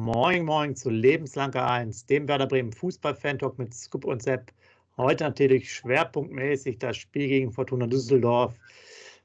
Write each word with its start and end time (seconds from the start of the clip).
Moin, 0.00 0.44
moin 0.44 0.76
zu 0.76 0.90
Lebenslange 0.90 1.60
1, 1.60 2.06
dem 2.06 2.28
Werder 2.28 2.46
Bremen 2.46 2.72
Fußball-Fan-Talk 2.72 3.58
mit 3.58 3.74
Scoop 3.74 4.04
und 4.04 4.22
Sepp. 4.22 4.52
Heute 4.96 5.24
natürlich 5.24 5.72
schwerpunktmäßig 5.74 6.78
das 6.78 6.96
Spiel 6.98 7.26
gegen 7.26 7.50
Fortuna 7.50 7.88
Düsseldorf. 7.88 8.54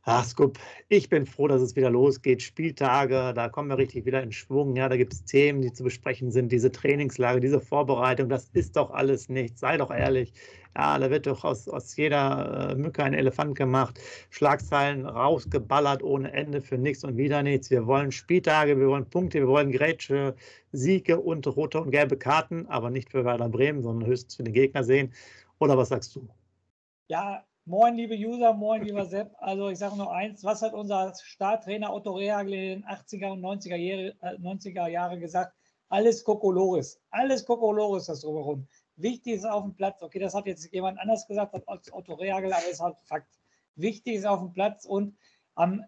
Ach, 0.06 0.26
Scoop, 0.26 0.60
ich 0.90 1.08
bin 1.08 1.26
froh, 1.26 1.48
dass 1.48 1.62
es 1.62 1.78
wieder 1.78 1.90
losgeht. 1.90 2.42
Spieltage, 2.42 3.32
da 3.34 3.48
kommen 3.48 3.70
wir 3.70 3.78
richtig 3.78 4.06
wieder 4.06 4.22
in 4.22 4.34
Schwung. 4.34 4.76
Ja, 4.76 4.90
da 4.90 4.98
gibt 4.98 5.14
es 5.14 5.24
Themen, 5.24 5.62
die 5.62 5.72
zu 5.72 5.82
besprechen 5.84 6.30
sind. 6.30 6.52
Diese 6.52 6.74
Trainingslage, 6.74 7.40
diese 7.40 7.62
Vorbereitung, 7.62 8.28
das 8.28 8.50
ist 8.52 8.76
doch 8.76 8.92
alles 8.92 9.30
nichts. 9.30 9.62
Sei 9.62 9.78
doch 9.78 9.92
ehrlich. 9.92 10.34
Ja, 10.76 11.00
da 11.00 11.10
wird 11.10 11.26
doch 11.26 11.46
aus, 11.46 11.70
aus 11.70 11.96
jeder 11.96 12.72
äh, 12.72 12.76
Mücke 12.76 13.02
ein 13.02 13.14
Elefant 13.14 13.56
gemacht. 13.56 13.98
Schlagzeilen 14.30 15.06
rausgeballert 15.06 16.04
ohne 16.04 16.34
Ende 16.34 16.60
für 16.60 16.78
nichts 16.78 17.06
und 17.06 17.16
wieder 17.16 17.42
nichts. 17.42 17.70
Wir 17.70 17.88
wollen 17.88 18.12
Spieltage, 18.12 18.78
wir 18.78 18.88
wollen 18.90 19.10
Punkte, 19.10 19.40
wir 19.40 19.48
wollen 19.48 19.72
Grätsche, 19.72 20.36
Siege 20.74 21.18
und 21.18 21.48
rote 21.48 21.80
und 21.80 21.92
gelbe 21.92 22.18
Karten, 22.18 22.66
aber 22.68 22.90
nicht 22.90 23.10
für 23.12 23.24
Werder 23.24 23.48
Bremen, 23.48 23.82
sondern 23.82 24.10
höchstens 24.10 24.36
für 24.36 24.44
den 24.44 24.54
Gegner 24.54 24.84
sehen. 24.84 25.14
Oder 25.60 25.78
was 25.78 25.90
sagst 25.90 26.14
du? 26.16 26.28
Ja, 27.08 27.46
Moin, 27.66 27.96
liebe 27.96 28.16
User, 28.16 28.54
moin, 28.54 28.84
lieber 28.84 29.06
Sepp. 29.06 29.34
Also 29.38 29.70
ich 29.70 29.80
sage 29.80 29.96
nur 29.96 30.14
eins, 30.14 30.44
was 30.44 30.62
hat 30.62 30.74
unser 30.74 31.14
Starttrainer 31.16 31.94
Otto 31.94 32.12
Rehagel 32.12 32.54
in 32.54 32.82
den 32.82 32.86
80er 32.86 33.32
und 33.32 33.40
90er 33.40 33.78
Jahre, 33.78 34.14
äh, 34.22 34.38
90er 34.38 34.88
Jahre 34.90 35.18
gesagt? 35.18 35.56
Alles 35.88 36.26
Kokolores, 36.26 37.00
alles 37.10 37.46
Kokolores 37.46 38.08
das 38.08 38.20
drumherum. 38.20 38.68
Wichtig 38.98 39.36
ist 39.36 39.46
auf 39.46 39.64
dem 39.64 39.76
Platz, 39.76 40.02
okay, 40.02 40.20
das 40.20 40.34
hat 40.34 40.46
jetzt 40.46 40.74
jemand 40.74 41.00
anders 41.00 41.26
gesagt 41.26 41.56
als 41.66 41.94
Otto 41.94 42.16
Rehagel, 42.16 42.52
aber 42.52 42.64
es 42.66 42.74
ist 42.74 42.82
halt 42.82 42.98
Fakt. 43.06 43.34
Wichtig 43.76 44.16
ist 44.16 44.26
auf 44.26 44.40
dem 44.40 44.52
Platz 44.52 44.84
und 44.84 45.16
am 45.56 45.86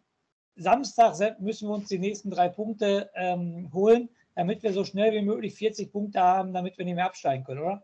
Samstag 0.55 1.41
müssen 1.41 1.67
wir 1.67 1.75
uns 1.75 1.89
die 1.89 1.99
nächsten 1.99 2.29
drei 2.29 2.47
Punkte 2.47 3.11
ähm, 3.15 3.69
holen, 3.73 4.07
damit 4.33 4.63
wir 4.63 4.71
so 4.71 4.85
schnell 4.85 5.11
wie 5.11 5.25
möglich 5.25 5.55
40 5.55 5.91
Punkte 5.91 6.21
haben, 6.21 6.53
damit 6.53 6.77
wir 6.77 6.85
nicht 6.85 6.95
mehr 6.95 7.05
absteigen 7.05 7.43
können, 7.43 7.63
oder? 7.63 7.83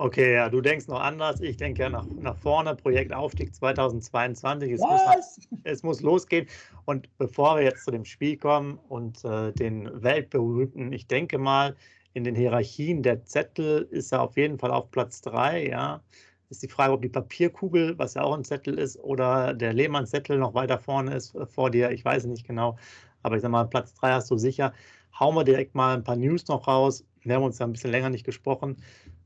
Okay, 0.00 0.34
ja, 0.34 0.48
du 0.48 0.60
denkst 0.60 0.86
noch 0.86 1.00
anders. 1.00 1.40
Ich 1.40 1.56
denke 1.56 1.82
ja 1.82 1.90
nach, 1.90 2.06
nach 2.20 2.36
vorne. 2.36 2.76
Projekt 2.76 3.12
Aufstieg 3.12 3.52
2022. 3.52 4.70
Es 4.70 4.80
muss, 4.80 5.40
es, 5.64 5.82
muss, 5.82 6.02
losgehen. 6.02 6.46
Und 6.84 7.08
bevor 7.18 7.56
wir 7.56 7.64
jetzt 7.64 7.84
zu 7.84 7.90
dem 7.90 8.04
Spiel 8.04 8.36
kommen 8.36 8.78
und 8.88 9.24
äh, 9.24 9.52
den 9.52 9.90
weltberühmten, 10.00 10.92
ich 10.92 11.08
denke 11.08 11.38
mal, 11.38 11.74
in 12.12 12.22
den 12.22 12.36
Hierarchien 12.36 13.02
der 13.02 13.24
Zettel 13.24 13.88
ist 13.90 14.12
er 14.12 14.22
auf 14.22 14.36
jeden 14.36 14.56
Fall 14.60 14.70
auf 14.70 14.88
Platz 14.92 15.20
3. 15.22 15.66
Ja. 15.66 16.00
Ist 16.48 16.62
die 16.62 16.68
Frage, 16.68 16.92
ob 16.92 17.02
die 17.02 17.08
Papierkugel, 17.08 17.98
was 17.98 18.14
ja 18.14 18.22
auch 18.22 18.34
ein 18.34 18.44
Zettel 18.44 18.78
ist, 18.78 19.00
oder 19.00 19.52
der 19.52 19.72
Lehmann-Zettel 19.72 20.38
noch 20.38 20.54
weiter 20.54 20.78
vorne 20.78 21.16
ist 21.16 21.34
äh, 21.34 21.44
vor 21.44 21.72
dir. 21.72 21.90
Ich 21.90 22.04
weiß 22.04 22.22
es 22.22 22.28
nicht 22.28 22.46
genau. 22.46 22.76
Aber 23.24 23.34
ich 23.34 23.42
sag 23.42 23.50
mal, 23.50 23.64
Platz 23.64 23.94
3 23.94 24.12
hast 24.12 24.30
du 24.30 24.36
sicher. 24.36 24.72
Hauen 25.18 25.34
wir 25.34 25.42
direkt 25.42 25.74
mal 25.74 25.96
ein 25.96 26.04
paar 26.04 26.14
News 26.14 26.46
noch 26.46 26.68
raus. 26.68 27.04
Wir 27.24 27.34
haben 27.34 27.42
uns 27.42 27.58
ja 27.58 27.66
ein 27.66 27.72
bisschen 27.72 27.90
länger 27.90 28.10
nicht 28.10 28.24
gesprochen 28.24 28.76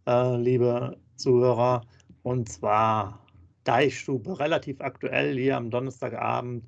äh, 0.07 0.37
liebe 0.37 0.97
Zuhörer. 1.17 1.83
Und 2.23 2.49
zwar 2.49 3.19
Deichstube, 3.65 4.39
relativ 4.39 4.81
aktuell 4.81 5.37
hier 5.37 5.57
am 5.57 5.71
Donnerstagabend. 5.71 6.65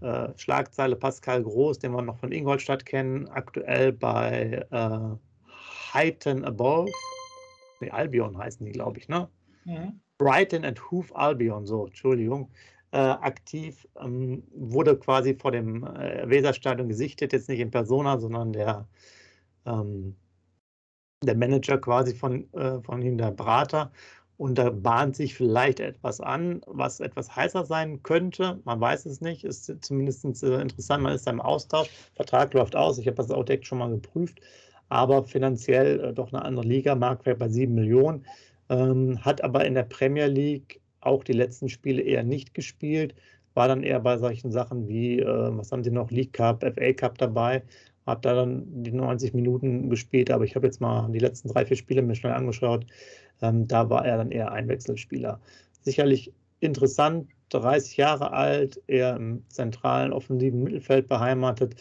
Äh, 0.00 0.28
Schlagzeile 0.36 0.96
Pascal 0.96 1.42
Groß, 1.42 1.78
den 1.78 1.92
wir 1.92 2.02
noch 2.02 2.18
von 2.18 2.32
Ingolstadt 2.32 2.86
kennen, 2.86 3.28
aktuell 3.28 3.92
bei 3.92 4.64
äh, 4.70 5.94
Heighton 5.94 6.44
Above. 6.44 6.90
Nee, 7.80 7.90
Albion 7.90 8.38
heißen 8.38 8.64
die, 8.64 8.72
glaube 8.72 8.98
ich, 8.98 9.08
ne? 9.08 9.28
Mhm. 9.64 10.00
Brighton 10.18 10.64
and 10.64 10.90
Hoof 10.90 11.14
Albion, 11.14 11.66
so, 11.66 11.86
Entschuldigung. 11.86 12.50
Äh, 12.92 12.98
aktiv, 12.98 13.86
ähm, 14.00 14.42
wurde 14.54 14.96
quasi 14.96 15.34
vor 15.34 15.50
dem 15.50 15.84
äh, 15.84 16.28
Weserstadion 16.28 16.88
gesichtet, 16.88 17.32
jetzt 17.32 17.48
nicht 17.48 17.60
in 17.60 17.70
Persona, 17.70 18.18
sondern 18.18 18.52
der 18.52 18.86
ähm, 19.66 20.14
der 21.26 21.36
Manager 21.36 21.78
quasi 21.78 22.14
von, 22.14 22.52
äh, 22.54 22.80
von 22.80 23.02
ihm, 23.02 23.18
der 23.18 23.30
Berater. 23.30 23.90
Und 24.36 24.58
da 24.58 24.70
bahnt 24.70 25.14
sich 25.14 25.34
vielleicht 25.34 25.78
etwas 25.78 26.20
an, 26.20 26.62
was 26.66 27.00
etwas 27.00 27.36
heißer 27.36 27.64
sein 27.64 28.02
könnte. 28.02 28.60
Man 28.64 28.80
weiß 28.80 29.06
es 29.06 29.20
nicht, 29.20 29.44
ist 29.44 29.72
zumindest 29.82 30.24
äh, 30.42 30.60
interessant. 30.60 31.02
Man 31.02 31.14
ist 31.14 31.28
im 31.28 31.40
Austausch. 31.40 31.88
Vertrag 32.14 32.52
läuft 32.54 32.74
aus. 32.74 32.98
Ich 32.98 33.06
habe 33.06 33.16
das 33.16 33.30
auch 33.30 33.44
direkt 33.44 33.66
schon 33.66 33.78
mal 33.78 33.90
geprüft. 33.90 34.40
Aber 34.88 35.24
finanziell 35.24 36.00
äh, 36.00 36.12
doch 36.12 36.32
eine 36.32 36.44
andere 36.44 36.66
Liga, 36.66 36.94
Marktwert 36.94 37.38
bei 37.38 37.48
7 37.48 37.74
Millionen. 37.74 38.26
Ähm, 38.68 39.24
hat 39.24 39.44
aber 39.44 39.64
in 39.64 39.74
der 39.74 39.84
Premier 39.84 40.26
League 40.26 40.80
auch 41.00 41.24
die 41.24 41.34
letzten 41.34 41.68
Spiele 41.68 42.02
eher 42.02 42.24
nicht 42.24 42.54
gespielt. 42.54 43.14
War 43.54 43.68
dann 43.68 43.82
eher 43.82 44.00
bei 44.00 44.18
solchen 44.18 44.50
Sachen 44.50 44.88
wie, 44.88 45.20
äh, 45.20 45.56
was 45.56 45.70
haben 45.70 45.84
sie 45.84 45.90
noch, 45.90 46.10
League 46.10 46.32
Cup, 46.32 46.64
FA 46.64 46.92
Cup 46.94 47.18
dabei 47.18 47.62
habe 48.06 48.20
da 48.20 48.34
dann 48.34 48.64
die 48.82 48.92
90 48.92 49.34
Minuten 49.34 49.90
gespielt, 49.90 50.30
aber 50.30 50.44
ich 50.44 50.56
habe 50.56 50.66
jetzt 50.66 50.80
mal 50.80 51.10
die 51.10 51.18
letzten 51.18 51.48
drei, 51.48 51.64
vier 51.64 51.76
Spiele 51.76 52.02
mir 52.02 52.14
schnell 52.14 52.32
angeschaut. 52.32 52.86
Ähm, 53.40 53.66
da 53.68 53.90
war 53.90 54.04
er 54.04 54.16
dann 54.18 54.30
eher 54.30 54.52
ein 54.52 54.68
Wechselspieler. 54.68 55.40
Sicherlich 55.82 56.32
interessant, 56.60 57.28
30 57.50 57.96
Jahre 57.96 58.32
alt, 58.32 58.80
eher 58.86 59.16
im 59.16 59.44
zentralen 59.48 60.12
offensiven 60.12 60.62
Mittelfeld 60.62 61.08
beheimatet. 61.08 61.76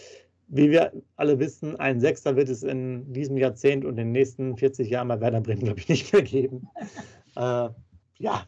Wie 0.47 0.69
wir 0.69 0.91
alle 1.15 1.39
wissen, 1.39 1.79
ein 1.79 2.01
Sechster 2.01 2.35
wird 2.35 2.49
es 2.49 2.63
in 2.63 3.13
diesem 3.13 3.37
Jahrzehnt 3.37 3.85
und 3.85 3.91
in 3.91 3.97
den 3.97 4.11
nächsten 4.11 4.57
40 4.57 4.89
Jahren 4.89 5.07
bei 5.07 5.21
Werder 5.21 5.39
Bremen, 5.39 5.63
glaube 5.63 5.79
ich, 5.79 5.87
nicht 5.87 6.11
mehr 6.13 6.23
geben. 6.23 6.67
Äh, 7.37 7.69
ja, 8.17 8.45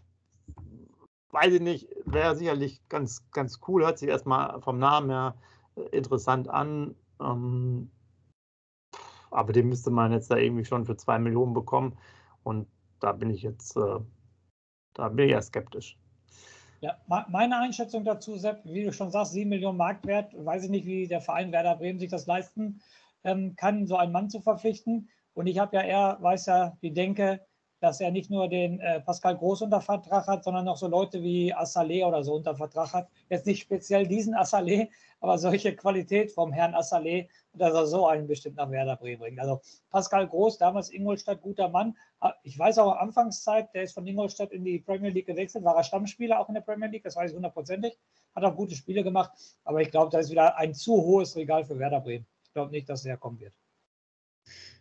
weiß 1.32 1.54
ich 1.54 1.62
nicht, 1.62 1.88
wäre 2.06 2.36
sicherlich 2.36 2.82
ganz, 2.90 3.24
ganz 3.32 3.62
cool, 3.66 3.86
hört 3.86 3.98
sich 3.98 4.10
erstmal 4.10 4.62
vom 4.62 4.78
Namen 4.78 5.10
her 5.10 5.36
interessant 5.92 6.50
an. 6.50 6.96
Ähm, 7.24 7.92
aber 9.32 9.54
den 9.54 9.70
müsste 9.70 9.90
man 9.90 10.12
jetzt 10.12 10.30
da 10.30 10.38
irgendwie 10.38 10.66
schon 10.66 10.86
für 10.86 10.96
zwei 10.96 11.18
Millionen 11.18 11.54
bekommen. 11.54 11.98
Und 12.44 12.68
da 13.00 13.12
bin 13.12 13.30
ich 13.30 13.42
jetzt, 13.42 13.76
äh, 13.76 14.00
da 14.94 15.10
bin 15.10 15.26
ich 15.26 15.32
ja 15.32 15.42
skeptisch. 15.42 15.98
Ja, 16.82 16.98
meine 17.08 17.60
Einschätzung 17.60 18.04
dazu, 18.04 18.36
Sepp, 18.36 18.62
wie 18.66 18.84
du 18.84 18.92
schon 18.92 19.10
sagst, 19.10 19.32
sieben 19.32 19.50
Millionen 19.52 19.78
Marktwert, 19.78 20.34
weiß 20.38 20.66
ich 20.66 20.70
nicht, 20.70 20.86
wie 20.86 21.08
der 21.08 21.22
Verein 21.22 21.54
Werder 21.54 21.78
Bremen 21.78 21.98
sich 21.98 22.10
das 22.10 22.28
leisten 22.28 22.82
ähm, 23.24 23.56
kann, 23.56 23.88
so 23.88 23.96
einen 23.96 24.12
Mann 24.12 24.30
zu 24.30 24.42
verpflichten. 24.42 25.10
Und 25.34 25.48
ich 25.48 25.60
habe 25.60 25.78
ja 25.78 25.82
eher, 25.82 26.18
weiß 26.20 26.46
ja, 26.48 26.78
die 26.82 26.94
Denke, 26.94 27.40
dass 27.84 28.00
er 28.00 28.12
nicht 28.12 28.30
nur 28.30 28.48
den 28.48 28.80
äh, 28.80 29.02
Pascal 29.02 29.36
Groß 29.36 29.64
unter 29.64 29.82
Vertrag 29.82 30.26
hat, 30.28 30.46
sondern 30.46 30.70
auch 30.70 30.78
so 30.78 30.88
Leute 30.88 31.22
wie 31.22 31.54
Assalé 31.54 32.06
oder 32.06 32.24
so 32.24 32.36
unter 32.36 32.56
Vertrag 32.56 32.94
hat. 32.94 33.10
Jetzt 33.30 33.46
nicht 33.46 33.62
speziell 33.62 34.08
diesen 34.08 34.36
Assalé, 34.36 34.88
aber 35.20 35.38
solche 35.38 35.76
Qualität 35.76 36.32
vom 36.32 36.54
Herrn 36.54 36.76
Assalé, 36.76 37.28
dass 37.52 37.74
er 37.74 37.86
so 37.86 38.08
einen 38.08 38.26
bestimmt 38.26 38.56
nach 38.56 38.72
Werder 38.72 38.96
Bremen 38.96 39.20
bringt. 39.20 39.40
Also 39.42 39.60
Pascal 39.90 40.30
Groß, 40.30 40.60
damals 40.60 40.94
Ingolstadt, 40.94 41.42
guter 41.42 41.68
Mann. 41.68 41.98
Ich 42.44 42.58
weiß 42.58 42.78
auch, 42.78 42.96
Anfangszeit, 42.96 43.74
der 43.74 43.84
ist 43.84 43.94
von 43.96 44.08
Ingolstadt 44.08 44.54
in 44.54 44.64
die 44.64 44.80
Premier 44.80 45.10
League 45.10 45.28
gewechselt, 45.28 45.66
war 45.66 45.76
er 45.76 45.84
Stammspieler 45.84 46.40
auch 46.40 46.48
in 46.48 46.56
der 46.56 46.62
Premier 46.62 46.88
League, 46.88 47.04
das 47.04 47.18
weiß 47.18 47.32
ich 47.32 47.36
hundertprozentig. 47.36 47.98
Hat 48.34 48.46
auch 48.46 48.56
gute 48.56 48.76
Spiele 48.76 49.04
gemacht, 49.04 49.32
aber 49.66 49.82
ich 49.82 49.92
glaube, 49.92 50.10
da 50.10 50.20
ist 50.20 50.32
wieder 50.32 50.58
ein 50.58 50.74
zu 50.74 50.94
hohes 50.94 51.36
Regal 51.36 51.66
für 51.66 51.78
Werder 51.78 52.00
Bremen. 52.00 52.26
Ich 52.46 52.54
glaube 52.54 52.72
nicht, 52.72 52.88
dass 52.88 53.04
er 53.04 53.18
kommen 53.18 53.42
wird. 53.42 53.54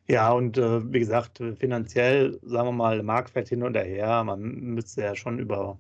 Ja, 0.09 0.33
und 0.33 0.59
äh, 0.59 0.93
wie 0.93 0.99
gesagt, 0.99 1.39
finanziell, 1.59 2.39
sagen 2.43 2.69
wir 2.69 2.73
mal, 2.73 3.03
Marktwert 3.03 3.49
hin 3.49 3.63
und 3.63 3.77
her, 3.77 4.25
man 4.25 4.41
müsste 4.41 5.03
ja 5.03 5.15
schon 5.15 5.39
über 5.39 5.79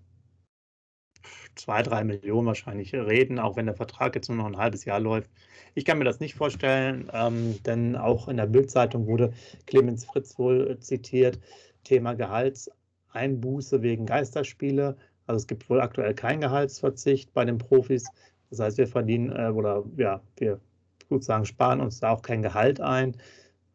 zwei, 1.54 1.82
drei 1.82 2.04
Millionen 2.04 2.46
wahrscheinlich 2.46 2.94
reden, 2.94 3.38
auch 3.38 3.56
wenn 3.56 3.66
der 3.66 3.74
Vertrag 3.74 4.14
jetzt 4.14 4.28
nur 4.28 4.38
noch 4.38 4.46
ein 4.46 4.56
halbes 4.56 4.84
Jahr 4.84 5.00
läuft. 5.00 5.30
Ich 5.74 5.84
kann 5.84 5.98
mir 5.98 6.04
das 6.04 6.20
nicht 6.20 6.34
vorstellen, 6.34 7.10
ähm, 7.12 7.62
denn 7.64 7.96
auch 7.96 8.28
in 8.28 8.36
der 8.36 8.46
Bildzeitung 8.46 9.06
wurde 9.06 9.32
Clemens 9.66 10.04
Fritz 10.04 10.38
wohl 10.38 10.78
zitiert. 10.80 11.38
Thema 11.84 12.14
Gehaltseinbuße 12.14 13.82
wegen 13.82 14.06
Geisterspiele. 14.06 14.96
Also 15.26 15.38
es 15.38 15.46
gibt 15.46 15.68
wohl 15.68 15.80
aktuell 15.80 16.14
keinen 16.14 16.40
Gehaltsverzicht 16.40 17.32
bei 17.32 17.44
den 17.44 17.58
Profis. 17.58 18.04
Das 18.50 18.60
heißt, 18.60 18.78
wir 18.78 18.86
verdienen 18.86 19.30
äh, 19.30 19.50
oder 19.50 19.84
ja, 19.96 20.20
wir 20.36 20.60
sozusagen 21.08 21.44
sparen 21.44 21.80
uns 21.80 22.00
da 22.00 22.10
auch 22.10 22.22
kein 22.22 22.42
Gehalt 22.42 22.80
ein. 22.80 23.16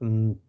Ähm, 0.01 0.39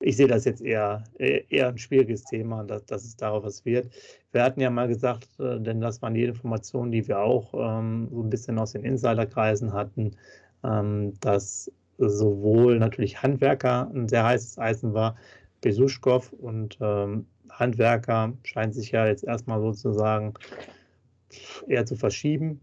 ich 0.00 0.16
sehe 0.16 0.26
das 0.26 0.44
jetzt 0.44 0.60
eher, 0.60 1.04
eher 1.18 1.68
ein 1.68 1.78
schwieriges 1.78 2.24
Thema, 2.24 2.64
dass, 2.64 2.84
dass 2.84 3.04
es 3.04 3.16
darauf 3.16 3.44
was 3.44 3.64
wird. 3.64 3.90
Wir 4.32 4.42
hatten 4.42 4.60
ja 4.60 4.68
mal 4.70 4.88
gesagt, 4.88 5.28
äh, 5.38 5.58
denn 5.60 5.80
das 5.80 6.02
waren 6.02 6.14
die 6.14 6.24
Informationen, 6.24 6.92
die 6.92 7.06
wir 7.08 7.20
auch 7.20 7.54
ähm, 7.54 8.08
so 8.10 8.22
ein 8.22 8.30
bisschen 8.30 8.58
aus 8.58 8.72
den 8.72 8.84
Insiderkreisen 8.84 9.72
hatten, 9.72 10.16
ähm, 10.62 11.14
dass 11.20 11.70
sowohl 11.98 12.78
natürlich 12.78 13.22
Handwerker 13.22 13.90
ein 13.94 14.08
sehr 14.08 14.24
heißes 14.24 14.58
Eisen 14.58 14.94
war, 14.94 15.16
Besuschkow 15.60 16.32
und 16.32 16.76
ähm, 16.80 17.26
Handwerker 17.50 18.32
scheint 18.42 18.74
sich 18.74 18.90
ja 18.90 19.06
jetzt 19.06 19.24
erstmal 19.24 19.60
sozusagen 19.60 20.34
eher 21.68 21.86
zu 21.86 21.96
verschieben 21.96 22.60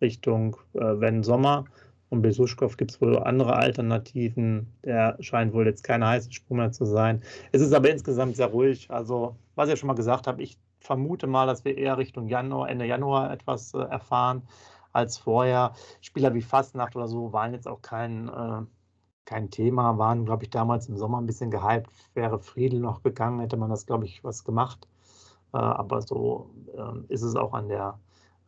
Richtung, 0.00 0.56
äh, 0.74 0.80
wenn 0.80 1.22
Sommer. 1.22 1.64
Und 2.10 2.22
Besuschkow 2.22 2.74
gibt 2.76 2.92
es 2.92 3.00
wohl 3.00 3.18
andere 3.18 3.56
Alternativen. 3.56 4.72
Der 4.84 5.16
scheint 5.20 5.52
wohl 5.52 5.66
jetzt 5.66 5.84
keine 5.84 6.06
heiße 6.06 6.30
mehr 6.48 6.72
zu 6.72 6.84
sein. 6.84 7.22
Es 7.52 7.60
ist 7.60 7.72
aber 7.72 7.90
insgesamt 7.90 8.36
sehr 8.36 8.46
ruhig. 8.46 8.90
Also, 8.90 9.36
was 9.54 9.68
ich 9.68 9.78
schon 9.78 9.88
mal 9.88 9.94
gesagt 9.94 10.26
habe, 10.26 10.42
ich 10.42 10.58
vermute 10.80 11.26
mal, 11.26 11.46
dass 11.46 11.64
wir 11.64 11.76
eher 11.76 11.98
Richtung 11.98 12.28
Januar, 12.28 12.70
Ende 12.70 12.86
Januar 12.86 13.30
etwas 13.32 13.74
äh, 13.74 13.78
erfahren 13.78 14.42
als 14.92 15.18
vorher. 15.18 15.72
Spieler 16.00 16.34
wie 16.34 16.42
Fastnacht 16.42 16.96
oder 16.96 17.08
so 17.08 17.32
waren 17.32 17.52
jetzt 17.52 17.68
auch 17.68 17.82
kein, 17.82 18.28
äh, 18.28 18.62
kein 19.26 19.50
Thema, 19.50 19.98
waren, 19.98 20.24
glaube 20.24 20.44
ich, 20.44 20.50
damals 20.50 20.88
im 20.88 20.96
Sommer 20.96 21.20
ein 21.20 21.26
bisschen 21.26 21.50
gehypt. 21.50 21.90
Wäre 22.14 22.38
Friedel 22.38 22.80
noch 22.80 23.02
gegangen, 23.02 23.40
hätte 23.40 23.56
man 23.56 23.70
das, 23.70 23.86
glaube 23.86 24.06
ich, 24.06 24.24
was 24.24 24.44
gemacht. 24.44 24.88
Äh, 25.52 25.58
aber 25.58 26.02
so 26.02 26.50
äh, 26.74 27.12
ist 27.12 27.22
es 27.22 27.36
auch 27.36 27.52
an 27.52 27.68
der, 27.68 27.98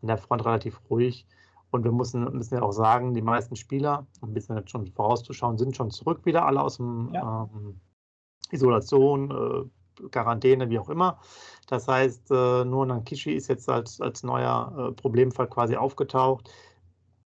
an 0.02 0.08
der 0.08 0.18
Front 0.18 0.44
relativ 0.44 0.80
ruhig. 0.88 1.26
Und 1.70 1.84
wir 1.84 1.92
müssen, 1.92 2.24
müssen 2.32 2.54
ja 2.54 2.62
auch 2.62 2.72
sagen, 2.72 3.14
die 3.14 3.22
meisten 3.22 3.56
Spieler, 3.56 4.06
um 4.20 4.30
ein 4.30 4.34
bisschen 4.34 4.56
jetzt 4.56 4.70
schon 4.70 4.86
vorauszuschauen, 4.88 5.58
sind 5.58 5.76
schon 5.76 5.90
zurück 5.90 6.24
wieder, 6.24 6.44
alle 6.44 6.62
aus 6.62 6.78
dem 6.78 7.10
ja. 7.14 7.48
ähm, 7.54 7.80
Isolation, 8.50 9.30
äh, 9.30 10.08
Quarantäne, 10.08 10.70
wie 10.70 10.78
auch 10.78 10.88
immer. 10.88 11.18
Das 11.68 11.86
heißt, 11.86 12.30
äh, 12.30 12.64
nur 12.64 12.86
Nankishi 12.86 13.32
ist 13.32 13.48
jetzt 13.48 13.68
als, 13.68 14.00
als 14.00 14.22
neuer 14.22 14.90
äh, 14.90 14.92
Problemfall 14.92 15.48
quasi 15.48 15.76
aufgetaucht. 15.76 16.50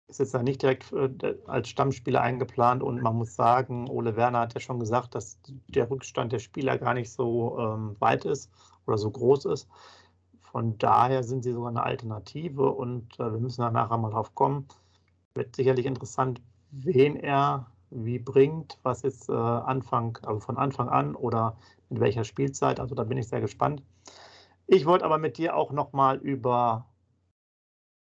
Ist 0.09 0.21
jetzt 0.21 0.35
da 0.35 0.43
nicht 0.43 0.63
direkt 0.63 0.93
äh, 0.93 1.37
als 1.47 1.69
Stammspieler 1.69 2.21
eingeplant 2.21 2.83
und 2.83 3.03
man 3.03 3.17
muss 3.17 3.35
sagen, 3.35 3.89
Ole 3.89 4.17
Werner 4.17 4.41
hat 4.41 4.55
ja 4.55 4.61
schon 4.61 4.79
gesagt, 4.79 5.15
dass 5.15 5.39
der 5.69 5.91
Rückstand 5.91 6.33
der 6.33 6.39
Spieler 6.39 6.79
gar 6.79 6.95
nicht 6.95 7.11
so 7.11 7.59
ähm, 7.59 7.97
weit 7.99 8.25
ist 8.25 8.51
oder 8.87 8.99
so 8.99 9.11
groß 9.11 9.47
ist. 9.47 9.69
Von 10.53 10.77
daher 10.77 11.23
sind 11.23 11.45
sie 11.45 11.53
sogar 11.53 11.71
eine 11.71 11.83
Alternative 11.83 12.71
und 12.71 13.19
äh, 13.19 13.33
wir 13.33 13.41
müssen 13.41 13.63
da 13.63 13.71
nachher 13.71 13.97
mal 13.97 14.11
drauf 14.11 14.35
kommen. 14.35 14.69
Wird 15.35 15.57
sicherlich 15.57 15.87
interessant, 15.87 16.43
wen 16.71 17.17
er 17.17 17.67
wie 17.89 18.19
bringt, 18.19 18.79
was 18.83 19.01
jetzt 19.01 19.31
äh, 19.31 19.33
Anfang, 19.33 20.19
also 20.23 20.41
von 20.41 20.59
Anfang 20.59 20.91
an 20.91 21.15
oder 21.15 21.57
mit 21.89 22.01
welcher 22.01 22.25
Spielzeit. 22.25 22.81
Also 22.81 22.95
da 22.95 23.05
bin 23.05 23.17
ich 23.17 23.29
sehr 23.29 23.41
gespannt. 23.41 23.83
Ich 24.67 24.85
wollte 24.85 25.07
aber 25.07 25.17
mit 25.17 25.39
dir 25.39 25.57
auch 25.57 25.73
nochmal 25.73 26.19
über 26.19 26.87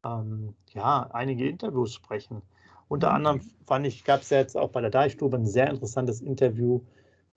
ähm, 0.02 0.54
ja, 0.70 1.10
einige 1.12 1.46
Interviews 1.46 1.92
sprechen. 1.92 2.40
Unter 2.88 3.10
mhm. 3.10 3.16
anderem 3.16 3.40
fand 3.66 3.86
ich, 3.86 4.02
gab 4.04 4.22
es 4.22 4.30
ja 4.30 4.38
jetzt 4.38 4.56
auch 4.56 4.70
bei 4.70 4.80
der 4.80 4.90
Deichstube 4.90 5.36
ein 5.36 5.46
sehr 5.46 5.68
interessantes 5.68 6.22
Interview 6.22 6.80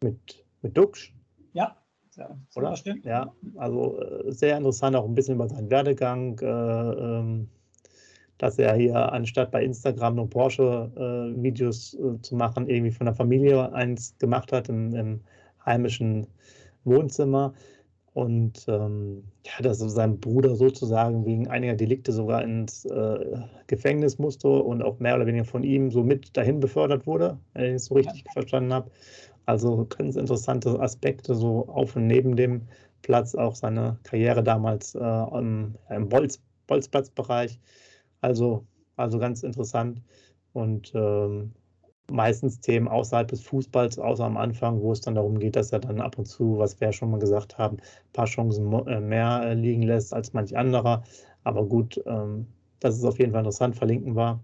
mit, 0.01 0.45
mit 0.61 0.77
Duxch. 0.77 1.13
Ja. 2.15 2.37
Oder? 2.55 2.75
Ja, 3.03 3.33
also 3.55 3.99
äh, 4.01 4.31
sehr 4.31 4.57
interessant, 4.57 4.95
auch 4.95 5.05
ein 5.05 5.15
bisschen 5.15 5.35
über 5.35 5.47
seinen 5.47 5.69
Werdegang, 5.69 6.39
äh, 6.39 6.45
ähm, 6.45 7.49
dass 8.37 8.59
er 8.59 8.75
hier 8.75 9.11
anstatt 9.11 9.51
bei 9.51 9.63
Instagram 9.63 10.15
nur 10.15 10.29
Porsche-Videos 10.29 11.93
äh, 11.93 12.21
zu 12.21 12.35
machen, 12.35 12.67
irgendwie 12.67 12.91
von 12.91 13.05
der 13.05 13.15
Familie 13.15 13.71
eins 13.73 14.15
gemacht 14.19 14.51
hat 14.51 14.69
im, 14.69 14.93
im 14.93 15.21
heimischen 15.65 16.27
Wohnzimmer. 16.83 17.53
Und 18.13 18.65
ähm, 18.67 19.23
ja, 19.43 19.63
dass 19.63 19.79
sein 19.79 20.19
Bruder 20.19 20.55
sozusagen 20.55 21.25
wegen 21.25 21.47
einiger 21.47 21.73
Delikte 21.73 22.11
sogar 22.11 22.43
ins 22.43 22.85
äh, 22.85 23.39
Gefängnis 23.65 24.19
musste 24.19 24.49
und 24.49 24.83
auch 24.83 24.99
mehr 24.99 25.15
oder 25.15 25.25
weniger 25.25 25.45
von 25.45 25.63
ihm 25.63 25.89
so 25.89 26.03
mit 26.03 26.37
dahin 26.37 26.59
befördert 26.59 27.07
wurde, 27.07 27.39
wenn 27.53 27.69
ich 27.69 27.75
es 27.75 27.85
so 27.85 27.95
richtig 27.95 28.23
ja. 28.23 28.31
verstanden 28.33 28.71
habe. 28.71 28.91
Also 29.45 29.85
ganz 29.85 30.15
interessante 30.15 30.79
Aspekte, 30.79 31.35
so 31.35 31.67
auf 31.67 31.95
und 31.95 32.07
neben 32.07 32.35
dem 32.35 32.61
Platz, 33.01 33.35
auch 33.35 33.55
seine 33.55 33.97
Karriere 34.03 34.43
damals 34.43 34.95
äh, 34.95 34.99
im, 34.99 35.75
Bolz, 36.09 36.41
Bolzplatzbereich. 36.67 37.59
Also, 38.21 38.65
also 38.95 39.19
ganz 39.19 39.43
interessant. 39.43 40.01
Und 40.53 40.93
ähm, 40.95 41.53
meistens 42.09 42.59
Themen 42.61 42.87
außerhalb 42.87 43.27
des 43.27 43.41
Fußballs, 43.43 43.99
außer 43.99 44.23
am 44.23 44.37
Anfang, 44.37 44.81
wo 44.81 44.91
es 44.91 45.01
dann 45.01 45.15
darum 45.15 45.39
geht, 45.39 45.55
dass 45.55 45.71
er 45.71 45.79
dann 45.79 45.99
ab 45.99 46.17
und 46.17 46.25
zu, 46.25 46.57
was 46.57 46.79
wir 46.79 46.87
ja 46.87 46.93
schon 46.93 47.11
mal 47.11 47.19
gesagt 47.19 47.57
haben, 47.57 47.77
ein 47.77 48.13
paar 48.13 48.25
Chancen 48.25 48.71
äh, 48.87 48.99
mehr 49.01 49.41
äh, 49.43 49.53
liegen 49.55 49.83
lässt 49.83 50.13
als 50.13 50.33
manch 50.33 50.55
anderer. 50.55 51.03
Aber 51.43 51.65
gut, 51.65 52.01
ähm, 52.05 52.47
das 52.79 52.97
ist 52.97 53.03
auf 53.03 53.19
jeden 53.19 53.31
Fall 53.31 53.41
interessant, 53.41 53.75
verlinken 53.75 54.15
wir 54.15 54.39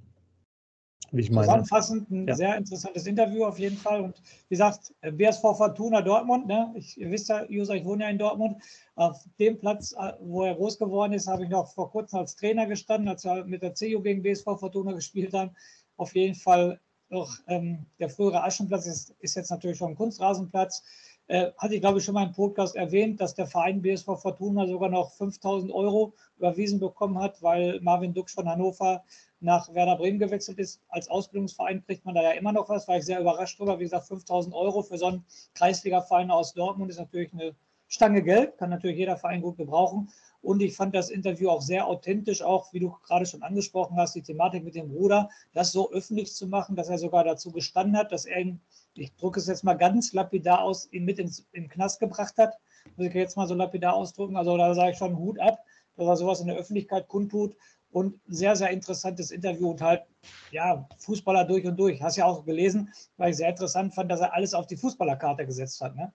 wie 1.11 1.21
ich 1.21 1.31
meine. 1.31 1.47
Zusammenfassend 1.47 2.09
ein 2.11 2.27
ja. 2.27 2.35
sehr 2.35 2.55
interessantes 2.55 3.07
Interview 3.07 3.45
auf 3.45 3.59
jeden 3.59 3.77
Fall. 3.77 4.01
Und 4.01 4.21
wie 4.49 4.55
gesagt, 4.55 4.93
BSV 5.01 5.41
Fortuna 5.41 6.01
Dortmund, 6.01 6.47
ne? 6.47 6.71
ich, 6.75 6.99
ihr 6.99 7.09
wisst 7.11 7.29
ja, 7.29 7.45
User, 7.49 7.75
ich 7.75 7.85
wohne 7.85 8.03
ja 8.03 8.09
in 8.09 8.17
Dortmund. 8.17 8.57
Auf 8.95 9.23
dem 9.39 9.59
Platz, 9.59 9.93
äh, 9.93 10.13
wo 10.21 10.43
er 10.43 10.55
groß 10.55 10.77
geworden 10.77 11.13
ist, 11.13 11.27
habe 11.27 11.43
ich 11.43 11.49
noch 11.49 11.73
vor 11.73 11.89
kurzem 11.89 12.19
als 12.19 12.35
Trainer 12.35 12.67
gestanden, 12.67 13.07
als 13.07 13.23
wir 13.23 13.45
mit 13.45 13.63
der 13.63 13.73
CU 13.73 14.01
gegen 14.01 14.21
BSV 14.21 14.43
Fortuna 14.59 14.91
gespielt 14.91 15.33
haben. 15.33 15.51
Auf 15.97 16.15
jeden 16.15 16.35
Fall 16.35 16.79
noch 17.09 17.37
ähm, 17.47 17.85
der 17.99 18.09
frühere 18.09 18.43
Aschenplatz 18.43 18.85
ist, 18.85 19.15
ist 19.19 19.35
jetzt 19.35 19.49
natürlich 19.49 19.77
schon 19.77 19.91
ein 19.91 19.95
Kunstrasenplatz. 19.95 20.83
Äh, 21.27 21.51
hatte 21.57 21.75
ich, 21.75 21.81
glaube 21.81 21.99
ich, 21.99 22.05
schon 22.05 22.15
mal 22.15 22.25
im 22.25 22.33
Podcast 22.33 22.75
erwähnt, 22.75 23.21
dass 23.21 23.35
der 23.35 23.45
Verein 23.45 23.81
BSV 23.81 24.05
Fortuna 24.19 24.65
sogar 24.67 24.89
noch 24.89 25.11
5000 25.13 25.71
Euro 25.71 26.13
überwiesen 26.37 26.79
bekommen 26.79 27.19
hat, 27.19 27.41
weil 27.43 27.79
Marvin 27.81 28.13
Dux 28.13 28.33
von 28.33 28.49
Hannover 28.49 29.03
nach 29.41 29.73
Werder 29.73 29.95
Bremen 29.95 30.19
gewechselt 30.19 30.59
ist. 30.59 30.81
Als 30.89 31.09
Ausbildungsverein 31.09 31.83
kriegt 31.85 32.05
man 32.05 32.15
da 32.15 32.21
ja 32.21 32.31
immer 32.31 32.51
noch 32.51 32.69
was, 32.69 32.87
war 32.87 32.97
ich 32.97 33.05
sehr 33.05 33.19
überrascht 33.19 33.59
drüber. 33.59 33.79
Wie 33.79 33.83
gesagt, 33.83 34.07
5000 34.07 34.53
Euro 34.53 34.81
für 34.83 34.97
so 34.97 35.07
einen 35.07 35.25
Kreisliga-Verein 35.53 36.31
aus 36.31 36.53
Dortmund 36.53 36.89
ist 36.89 36.99
natürlich 36.99 37.33
eine 37.33 37.55
Stange 37.87 38.21
Geld, 38.21 38.57
kann 38.57 38.69
natürlich 38.69 38.97
jeder 38.97 39.17
Verein 39.17 39.41
gut 39.41 39.57
gebrauchen. 39.57 40.09
Und 40.41 40.61
ich 40.61 40.75
fand 40.75 40.95
das 40.95 41.09
Interview 41.09 41.49
auch 41.49 41.61
sehr 41.61 41.87
authentisch, 41.87 42.41
auch 42.41 42.71
wie 42.71 42.79
du 42.79 42.95
gerade 43.03 43.25
schon 43.25 43.43
angesprochen 43.43 43.97
hast, 43.97 44.15
die 44.15 44.21
Thematik 44.21 44.63
mit 44.63 44.75
dem 44.75 44.89
Bruder, 44.89 45.29
das 45.53 45.71
so 45.71 45.91
öffentlich 45.91 46.33
zu 46.33 46.47
machen, 46.47 46.75
dass 46.75 46.87
er 46.89 46.97
sogar 46.97 47.23
dazu 47.23 47.51
gestanden 47.51 47.97
hat, 47.97 48.11
dass 48.11 48.25
er 48.25 48.39
ihn, 48.39 48.61
ich 48.93 49.13
drücke 49.15 49.39
es 49.39 49.47
jetzt 49.47 49.63
mal 49.63 49.73
ganz 49.73 50.13
lapidar 50.13 50.61
aus, 50.61 50.87
ihn 50.91 51.03
mit 51.03 51.19
ins, 51.19 51.45
in 51.51 51.67
Knast 51.67 51.99
gebracht 51.99 52.37
hat. 52.37 52.57
Muss 52.95 53.07
ich 53.07 53.13
jetzt 53.13 53.35
mal 53.35 53.47
so 53.47 53.55
lapidar 53.55 53.95
ausdrücken. 53.95 54.37
Also 54.37 54.55
da 54.55 54.73
sage 54.73 54.91
ich 54.91 54.97
schon 54.97 55.17
Hut 55.17 55.39
ab, 55.39 55.59
dass 55.97 56.07
er 56.07 56.15
sowas 56.15 56.39
in 56.39 56.47
der 56.47 56.55
Öffentlichkeit 56.55 57.07
kundtut 57.07 57.55
und 57.91 58.19
sehr, 58.27 58.55
sehr 58.55 58.69
interessantes 58.69 59.31
Interview 59.31 59.71
und 59.71 59.81
halt, 59.81 60.03
ja, 60.51 60.87
Fußballer 60.99 61.45
durch 61.45 61.65
und 61.65 61.77
durch. 61.77 62.01
Hast 62.01 62.17
ja 62.17 62.25
auch 62.25 62.45
gelesen, 62.45 62.93
weil 63.17 63.31
ich 63.31 63.37
sehr 63.37 63.49
interessant 63.49 63.93
fand, 63.93 64.11
dass 64.11 64.21
er 64.21 64.33
alles 64.33 64.53
auf 64.53 64.67
die 64.67 64.77
Fußballerkarte 64.77 65.45
gesetzt 65.45 65.81
hat. 65.81 65.95
Ne? 65.95 66.11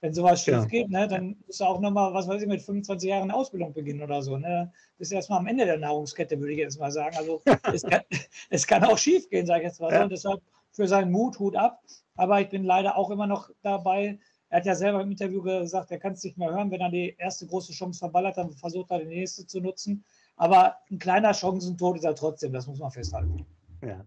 Wenn 0.00 0.12
sowas 0.12 0.42
schief 0.42 0.54
ja. 0.54 0.64
geht, 0.66 0.90
ne, 0.90 1.08
dann 1.08 1.36
muss 1.46 1.60
er 1.60 1.68
auch 1.68 1.80
nochmal, 1.80 2.12
was 2.12 2.28
weiß 2.28 2.42
ich, 2.42 2.48
mit 2.48 2.60
25 2.60 3.08
Jahren 3.08 3.30
Ausbildung 3.30 3.72
beginnen 3.72 4.02
oder 4.02 4.20
so. 4.20 4.36
Ne? 4.36 4.70
Bist 4.98 5.12
erstmal 5.12 5.38
am 5.38 5.46
Ende 5.46 5.64
der 5.64 5.78
Nahrungskette, 5.78 6.38
würde 6.38 6.52
ich 6.52 6.58
jetzt 6.58 6.78
mal 6.78 6.90
sagen. 6.90 7.16
Also 7.16 7.42
es, 7.72 7.82
kann, 7.82 8.02
es 8.50 8.66
kann 8.66 8.84
auch 8.84 8.98
schief 8.98 9.28
gehen, 9.30 9.46
sage 9.46 9.60
ich 9.60 9.68
jetzt 9.68 9.80
mal. 9.80 9.92
Ja. 9.92 10.02
Und 10.02 10.12
deshalb 10.12 10.42
für 10.72 10.86
seinen 10.86 11.10
Mut, 11.10 11.38
Hut 11.38 11.56
ab. 11.56 11.80
Aber 12.16 12.40
ich 12.40 12.50
bin 12.50 12.64
leider 12.64 12.96
auch 12.96 13.10
immer 13.10 13.26
noch 13.26 13.50
dabei. 13.62 14.18
Er 14.50 14.58
hat 14.58 14.66
ja 14.66 14.74
selber 14.74 15.00
im 15.00 15.10
Interview 15.10 15.42
gesagt, 15.42 15.90
er 15.90 15.98
kann 15.98 16.12
es 16.12 16.22
nicht 16.22 16.36
mehr 16.36 16.50
hören. 16.50 16.70
Wenn 16.70 16.80
er 16.80 16.90
die 16.90 17.14
erste 17.16 17.46
große 17.46 17.72
Chance 17.72 17.98
verballert, 17.98 18.36
dann 18.36 18.52
versucht 18.52 18.90
er 18.90 18.98
die 18.98 19.06
nächste 19.06 19.46
zu 19.46 19.60
nutzen. 19.60 20.04
Aber 20.36 20.76
ein 20.90 20.98
kleiner 20.98 21.32
Chancentod 21.32 21.96
ist 21.96 22.04
er 22.04 22.14
trotzdem, 22.14 22.52
das 22.52 22.66
muss 22.66 22.78
man 22.78 22.90
festhalten. 22.90 23.46
Ja, 23.86 24.04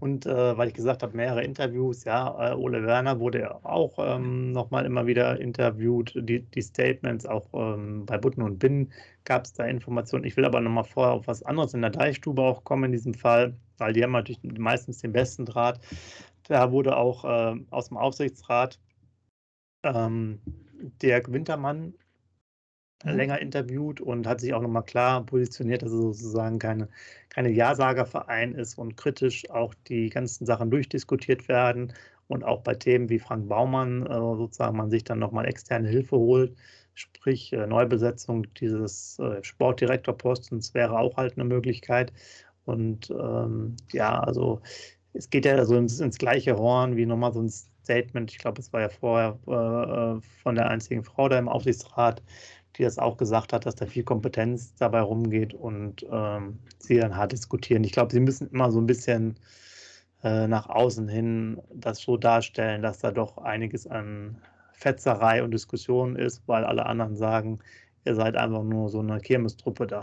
und 0.00 0.26
äh, 0.26 0.58
weil 0.58 0.68
ich 0.68 0.74
gesagt 0.74 1.02
habe, 1.02 1.16
mehrere 1.16 1.42
Interviews, 1.42 2.04
ja, 2.04 2.52
äh, 2.52 2.54
Ole 2.54 2.84
Werner 2.84 3.18
wurde 3.18 3.64
auch 3.64 3.94
ähm, 3.98 4.52
nochmal 4.52 4.84
immer 4.84 5.06
wieder 5.06 5.40
interviewt, 5.40 6.12
die, 6.16 6.40
die 6.40 6.62
Statements, 6.62 7.24
auch 7.24 7.46
ähm, 7.54 8.04
bei 8.04 8.18
Butten 8.18 8.42
und 8.42 8.58
Binnen 8.58 8.92
gab 9.24 9.44
es 9.46 9.54
da 9.54 9.64
Informationen. 9.64 10.24
Ich 10.24 10.36
will 10.36 10.44
aber 10.44 10.60
nochmal 10.60 10.84
vorher 10.84 11.14
auf 11.14 11.26
was 11.28 11.42
anderes 11.42 11.72
in 11.72 11.80
der 11.80 11.90
Deichstube 11.90 12.42
auch 12.42 12.64
kommen 12.64 12.84
in 12.84 12.92
diesem 12.92 13.14
Fall, 13.14 13.54
weil 13.78 13.94
die 13.94 14.02
haben 14.02 14.12
natürlich 14.12 14.42
meistens 14.58 14.98
den 14.98 15.12
besten 15.12 15.46
Draht. 15.46 15.80
Da 16.48 16.70
wurde 16.70 16.96
auch 16.96 17.24
äh, 17.24 17.58
aus 17.70 17.88
dem 17.88 17.96
Aufsichtsrat 17.96 18.78
ähm, 19.82 20.40
Dirk 21.02 21.32
Wintermann. 21.32 21.94
Länger 23.04 23.40
interviewt 23.40 24.00
und 24.00 24.26
hat 24.26 24.40
sich 24.40 24.54
auch 24.54 24.62
nochmal 24.62 24.84
klar 24.84 25.24
positioniert, 25.24 25.82
dass 25.82 25.92
er 25.92 25.98
sozusagen 25.98 26.58
keine, 26.58 26.88
keine 27.28 27.50
Ja-Sager-Verein 27.50 28.54
ist 28.54 28.78
und 28.78 28.96
kritisch 28.96 29.48
auch 29.50 29.74
die 29.88 30.08
ganzen 30.10 30.46
Sachen 30.46 30.70
durchdiskutiert 30.70 31.48
werden 31.48 31.92
und 32.28 32.44
auch 32.44 32.62
bei 32.62 32.74
Themen 32.74 33.08
wie 33.08 33.18
Frank 33.18 33.48
Baumann 33.48 34.06
äh, 34.06 34.14
sozusagen 34.14 34.76
man 34.76 34.90
sich 34.90 35.04
dann 35.04 35.18
nochmal 35.18 35.46
externe 35.46 35.88
Hilfe 35.88 36.16
holt, 36.16 36.56
sprich 36.94 37.52
äh, 37.52 37.66
Neubesetzung 37.66 38.46
dieses 38.54 39.18
äh, 39.18 39.42
Sportdirektorpostens 39.42 40.74
wäre 40.74 40.98
auch 40.98 41.16
halt 41.16 41.34
eine 41.34 41.44
Möglichkeit. 41.44 42.12
Und 42.64 43.10
ähm, 43.10 43.76
ja, 43.92 44.18
also 44.20 44.60
es 45.12 45.30
geht 45.30 45.44
ja 45.44 45.64
so 45.64 45.76
ins, 45.76 46.00
ins, 46.00 46.18
gleiche 46.18 46.56
Horn 46.56 46.96
wie 46.96 47.06
nochmal 47.06 47.32
so 47.32 47.40
ein 47.40 47.48
Statement. 47.48 48.30
Ich 48.32 48.38
glaube, 48.38 48.60
es 48.60 48.72
war 48.72 48.80
ja 48.80 48.88
vorher 48.88 49.38
äh, 49.46 50.20
von 50.42 50.54
der 50.56 50.68
einzigen 50.68 51.04
Frau 51.04 51.28
da 51.28 51.38
im 51.38 51.48
Aufsichtsrat, 51.48 52.22
die 52.76 52.82
das 52.82 52.98
auch 52.98 53.16
gesagt 53.16 53.52
hat, 53.52 53.66
dass 53.66 53.74
da 53.74 53.86
viel 53.86 54.04
Kompetenz 54.04 54.74
dabei 54.74 55.00
rumgeht 55.00 55.54
und 55.54 56.06
ähm, 56.10 56.58
sie 56.78 56.98
dann 56.98 57.16
hart 57.16 57.32
diskutieren. 57.32 57.84
Ich 57.84 57.92
glaube, 57.92 58.12
sie 58.12 58.20
müssen 58.20 58.50
immer 58.50 58.70
so 58.70 58.80
ein 58.80 58.86
bisschen 58.86 59.36
äh, 60.22 60.46
nach 60.46 60.68
außen 60.68 61.08
hin 61.08 61.60
das 61.72 62.00
so 62.00 62.16
darstellen, 62.16 62.82
dass 62.82 62.98
da 62.98 63.10
doch 63.10 63.38
einiges 63.38 63.86
an 63.86 64.36
Fetzerei 64.72 65.42
und 65.42 65.52
Diskussion 65.52 66.16
ist, 66.16 66.42
weil 66.46 66.64
alle 66.64 66.86
anderen 66.86 67.16
sagen, 67.16 67.60
ihr 68.04 68.14
seid 68.14 68.36
einfach 68.36 68.62
nur 68.62 68.88
so 68.90 69.00
eine 69.00 69.20
Kirmestruppe 69.20 69.86
da. 69.86 70.02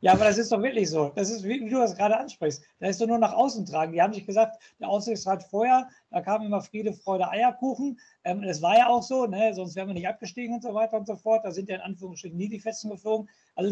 Ja, 0.00 0.12
aber 0.12 0.24
das 0.24 0.38
ist 0.38 0.52
doch 0.52 0.62
wirklich 0.62 0.90
so. 0.90 1.10
Das 1.14 1.30
ist, 1.30 1.44
wie, 1.44 1.68
du 1.68 1.78
das 1.78 1.96
gerade 1.96 2.16
ansprichst. 2.18 2.62
Da 2.78 2.88
ist 2.88 3.00
doch 3.00 3.06
nur 3.06 3.18
nach 3.18 3.32
außen 3.32 3.64
tragen. 3.66 3.92
Die 3.92 4.02
haben 4.02 4.12
sich 4.12 4.26
gesagt, 4.26 4.62
der 4.78 4.88
Aussichtsrat 4.88 5.44
vorher, 5.44 5.88
da 6.10 6.20
kam 6.20 6.42
immer 6.42 6.60
Friede, 6.60 6.92
Freude, 6.92 7.28
Eierkuchen. 7.28 7.98
Ähm, 8.24 8.42
das 8.42 8.62
war 8.62 8.76
ja 8.76 8.88
auch 8.88 9.02
so, 9.02 9.26
ne? 9.26 9.54
sonst 9.54 9.74
wären 9.76 9.88
wir 9.88 9.94
nicht 9.94 10.08
abgestiegen 10.08 10.54
und 10.54 10.62
so 10.62 10.74
weiter 10.74 10.96
und 10.96 11.06
so 11.06 11.16
fort. 11.16 11.44
Da 11.44 11.50
sind 11.50 11.68
ja 11.68 11.76
in 11.76 11.82
Anführungsstrichen 11.82 12.36
nie 12.36 12.48
die 12.48 12.60
Fetzen 12.60 12.90
geflogen. 12.90 13.28
Also 13.54 13.70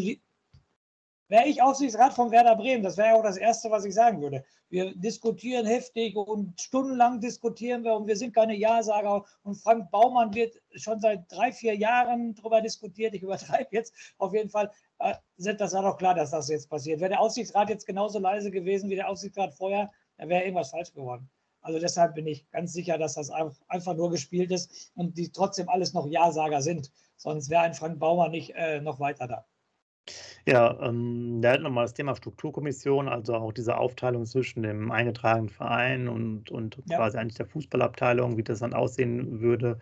Wäre 1.27 1.47
ich 1.47 1.59
Aufsichtsrat 1.59 2.13
von 2.13 2.29
Werder 2.29 2.55
Bremen, 2.55 2.83
das 2.83 2.97
wäre 2.97 3.09
ja 3.09 3.15
auch 3.15 3.23
das 3.23 3.37
Erste, 3.37 3.71
was 3.71 3.83
ich 3.83 3.95
sagen 3.95 4.21
würde. 4.21 4.45
Wir 4.69 4.93
diskutieren 4.95 5.65
heftig 5.65 6.15
und 6.15 6.59
stundenlang 6.61 7.19
diskutieren 7.19 7.83
wir 7.83 7.95
und 7.95 8.05
wir 8.05 8.15
sind 8.15 8.35
keine 8.35 8.55
Ja-Sager. 8.55 9.25
Und 9.41 9.55
Frank 9.55 9.89
Baumann 9.89 10.35
wird 10.35 10.61
schon 10.75 10.99
seit 10.99 11.25
drei, 11.31 11.51
vier 11.51 11.75
Jahren 11.75 12.35
darüber 12.35 12.61
diskutiert. 12.61 13.15
Ich 13.15 13.23
übertreibe 13.23 13.69
jetzt 13.71 13.95
auf 14.19 14.33
jeden 14.35 14.51
Fall. 14.51 14.69
Äh, 14.99 15.15
das 15.37 15.73
war 15.73 15.83
doch 15.83 15.97
klar, 15.97 16.15
dass 16.15 16.31
das 16.31 16.49
jetzt 16.49 16.69
passiert. 16.69 16.99
Wäre 16.99 17.09
der 17.09 17.19
Aufsichtsrat 17.19 17.69
jetzt 17.69 17.85
genauso 17.85 18.19
leise 18.19 18.51
gewesen 18.51 18.89
wie 18.89 18.95
der 18.95 19.09
Aufsichtsrat 19.09 19.53
vorher, 19.53 19.91
dann 20.17 20.29
wäre 20.29 20.43
irgendwas 20.43 20.71
falsch 20.71 20.93
geworden. 20.93 21.29
Also 21.61 21.79
deshalb 21.79 22.13
bin 22.13 22.27
ich 22.27 22.49
ganz 22.51 22.73
sicher, 22.73 22.97
dass 22.99 23.15
das 23.15 23.31
einfach 23.31 23.95
nur 23.95 24.11
gespielt 24.11 24.51
ist 24.51 24.91
und 24.93 25.17
die 25.17 25.31
trotzdem 25.31 25.67
alles 25.67 25.93
noch 25.93 26.05
Ja-Sager 26.07 26.61
sind. 26.61 26.91
Sonst 27.17 27.49
wäre 27.49 27.63
ein 27.63 27.73
Frank 27.73 27.97
Baumann 27.97 28.31
nicht 28.31 28.51
äh, 28.55 28.81
noch 28.81 28.99
weiter 28.99 29.27
da. 29.27 29.45
Ja, 30.47 30.79
ähm, 30.79 31.41
da 31.41 31.53
hat 31.53 31.61
nochmal 31.61 31.85
das 31.85 31.95
Thema 31.95 32.15
Strukturkommission, 32.15 33.09
also 33.09 33.33
auch 33.33 33.51
diese 33.51 33.77
Aufteilung 33.77 34.27
zwischen 34.27 34.61
dem 34.61 34.91
eingetragenen 34.91 35.49
Verein 35.49 36.07
und, 36.07 36.51
und 36.51 36.77
ja. 36.85 36.97
quasi 36.97 37.17
eigentlich 37.17 37.37
der 37.37 37.47
Fußballabteilung, 37.47 38.37
wie 38.37 38.43
das 38.43 38.59
dann 38.59 38.75
aussehen 38.75 39.41
würde, 39.41 39.79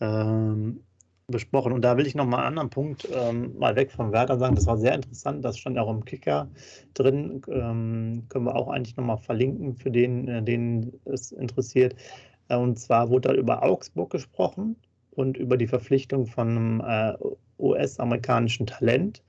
ähm, 0.00 0.85
besprochen. 1.28 1.72
Und 1.72 1.82
da 1.82 1.96
will 1.96 2.06
ich 2.06 2.14
nochmal 2.14 2.40
einen 2.40 2.48
anderen 2.48 2.70
Punkt 2.70 3.08
ähm, 3.12 3.58
mal 3.58 3.74
weg 3.74 3.90
vom 3.90 4.12
Werder 4.12 4.38
sagen. 4.38 4.54
Das 4.54 4.66
war 4.66 4.78
sehr 4.78 4.94
interessant, 4.94 5.44
das 5.44 5.58
stand 5.58 5.78
auch 5.78 5.90
im 5.90 6.04
Kicker 6.04 6.48
drin. 6.94 7.42
Ähm, 7.48 8.24
können 8.28 8.44
wir 8.44 8.54
auch 8.54 8.68
eigentlich 8.68 8.96
nochmal 8.96 9.18
verlinken 9.18 9.74
für 9.74 9.90
den, 9.90 10.28
äh, 10.28 10.42
den 10.42 10.92
es 11.04 11.32
interessiert. 11.32 11.96
Äh, 12.48 12.56
und 12.56 12.78
zwar 12.78 13.10
wurde 13.10 13.30
da 13.30 13.34
über 13.34 13.62
Augsburg 13.64 14.10
gesprochen 14.10 14.76
und 15.10 15.36
über 15.36 15.56
die 15.56 15.66
Verpflichtung 15.66 16.26
von 16.26 16.48
einem 16.48 16.80
äh, 16.80 17.14
US-amerikanischen 17.58 18.66
Talent. 18.66 19.22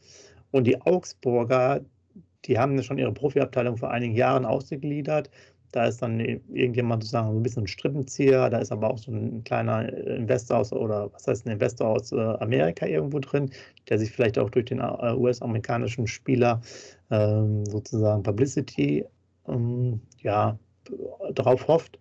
Und 0.51 0.67
die 0.67 0.79
Augsburger, 0.81 1.81
die 2.45 2.59
haben 2.59 2.81
schon 2.83 2.99
ihre 2.99 3.11
Profiabteilung 3.11 3.77
vor 3.77 3.89
einigen 3.89 4.13
Jahren 4.13 4.45
ausgegliedert. 4.45 5.31
Da 5.71 5.85
ist 5.85 6.01
dann 6.01 6.19
irgendjemand 6.19 7.03
sozusagen 7.03 7.31
so 7.31 7.39
ein 7.39 7.43
bisschen 7.43 7.63
ein 7.63 7.67
Strippenzieher, 7.67 8.49
da 8.49 8.59
ist 8.59 8.71
aber 8.71 8.89
auch 8.89 8.97
so 8.97 9.11
ein 9.11 9.43
kleiner 9.43 9.91
Investor 9.91 10.59
aus, 10.59 10.71
oder 10.71 11.11
was 11.13 11.27
heißt 11.27 11.45
ein 11.45 11.51
Investor 11.51 11.87
aus 11.87 12.11
äh, 12.11 12.15
Amerika 12.15 12.85
irgendwo 12.85 13.19
drin, 13.19 13.51
der 13.89 13.99
sich 13.99 14.11
vielleicht 14.11 14.37
auch 14.39 14.49
durch 14.49 14.65
den 14.65 14.79
äh, 14.79 15.13
US-amerikanischen 15.13 16.07
Spieler 16.07 16.61
ähm, 17.11 17.65
sozusagen 17.65 18.23
Publicity 18.23 19.05
ähm, 19.47 20.01
ja, 20.21 20.57
darauf 21.33 21.67
hofft. 21.67 21.99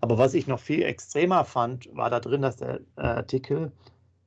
Aber 0.00 0.18
was 0.18 0.34
ich 0.34 0.46
noch 0.46 0.58
viel 0.58 0.82
extremer 0.82 1.44
fand, 1.44 1.88
war 1.94 2.10
da 2.10 2.20
drin, 2.20 2.42
dass 2.42 2.56
der 2.56 2.80
Artikel, 2.96 3.72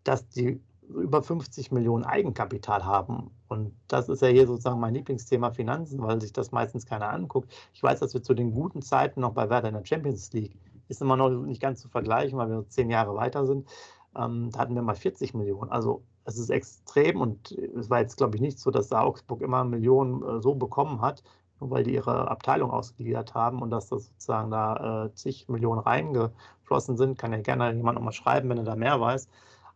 dass 0.04 0.28
die 0.30 0.60
über 0.90 1.22
50 1.22 1.72
Millionen 1.72 2.04
Eigenkapital 2.04 2.86
haben. 2.86 3.32
Und 3.48 3.74
das 3.88 4.10
ist 4.10 4.22
ja 4.22 4.30
hier 4.30 4.48
sozusagen 4.48 4.80
mein 4.80 4.94
Lieblingsthema 4.94 5.52
Finanzen, 5.52 6.02
weil 6.02 6.22
sich 6.22 6.34
das 6.34 6.52
meistens 6.52 6.86
keiner 6.86 7.10
anguckt. 7.10 7.54
Ich 7.74 7.84
weiß, 7.84 8.00
dass 8.00 8.14
wir 8.14 8.24
zu 8.24 8.34
den 8.34 8.52
guten 8.52 8.82
Zeiten 8.82 9.22
noch 9.22 9.34
bei 9.34 9.50
Werder 9.50 9.70
in 9.70 9.76
der 9.76 9.86
Champions 9.86 10.32
League, 10.34 10.58
ist 10.88 11.02
immer 11.02 11.18
noch 11.18 11.30
nicht 11.30 11.62
ganz 11.62 11.82
zu 11.82 11.90
vergleichen, 11.90 12.38
weil 12.38 12.50
wir 12.50 12.70
zehn 12.70 12.90
Jahre 12.90 13.16
weiter 13.16 13.46
sind, 13.46 13.68
ähm, 14.16 14.50
da 14.52 14.60
hatten 14.60 14.76
wir 14.76 14.82
mal 14.82 14.96
40 14.96 15.34
Millionen. 15.34 15.72
Also 15.72 16.04
es 16.26 16.38
ist 16.38 16.50
extrem 16.50 17.22
und 17.22 17.52
es 17.52 17.90
war 17.90 18.00
jetzt, 18.00 18.18
glaube 18.18 18.36
ich, 18.36 18.42
nicht 18.42 18.60
so, 18.60 18.72
dass 18.72 18.90
da 18.90 19.02
Augsburg 19.02 19.42
immer 19.42 19.64
Millionen 19.64 20.24
äh, 20.24 20.42
so 20.42 20.56
bekommen 20.56 21.02
hat, 21.02 21.24
nur 21.60 21.72
weil 21.72 21.84
die 21.84 21.94
ihre 21.94 22.30
Abteilung 22.30 22.72
ausgegliedert 22.72 23.34
haben 23.34 23.62
und 23.62 23.70
dass 23.70 23.88
das 23.90 24.08
sozusagen 24.08 24.52
da 24.52 25.06
äh, 25.06 25.14
zig 25.14 25.48
Millionen 25.50 25.80
reingeflossen 25.80 26.98
sind. 26.98 27.18
Kann 27.18 27.32
ja 27.34 27.42
gerne 27.42 27.74
jemand 27.74 27.96
nochmal 27.96 28.14
schreiben, 28.14 28.50
wenn 28.50 28.58
er 28.58 28.64
da 28.64 28.76
mehr 28.76 29.00
weiß. 29.00 29.28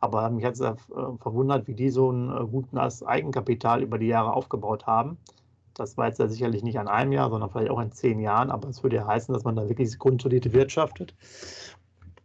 Aber 0.01 0.29
mich 0.31 0.43
hat 0.43 0.55
es 0.55 0.61
äh, 0.61 0.73
verwundert, 1.19 1.67
wie 1.67 1.75
die 1.75 1.91
so 1.91 2.11
ein 2.11 2.29
äh, 2.29 2.45
gutes 2.45 3.03
Eigenkapital 3.03 3.83
über 3.83 3.97
die 3.97 4.07
Jahre 4.07 4.33
aufgebaut 4.33 4.87
haben. 4.87 5.17
Das 5.75 5.95
war 5.95 6.07
jetzt 6.07 6.19
ja 6.19 6.27
sicherlich 6.27 6.63
nicht 6.63 6.79
an 6.79 6.87
einem 6.87 7.11
Jahr, 7.11 7.29
sondern 7.29 7.49
vielleicht 7.49 7.71
auch 7.71 7.79
in 7.79 7.91
zehn 7.91 8.19
Jahren. 8.19 8.51
Aber 8.51 8.67
es 8.67 8.83
würde 8.83 8.97
ja 8.97 9.07
heißen, 9.07 9.33
dass 9.33 9.43
man 9.43 9.55
da 9.55 9.69
wirklich 9.69 9.97
grundsolide 9.97 10.51
wirtschaftet. 10.53 11.13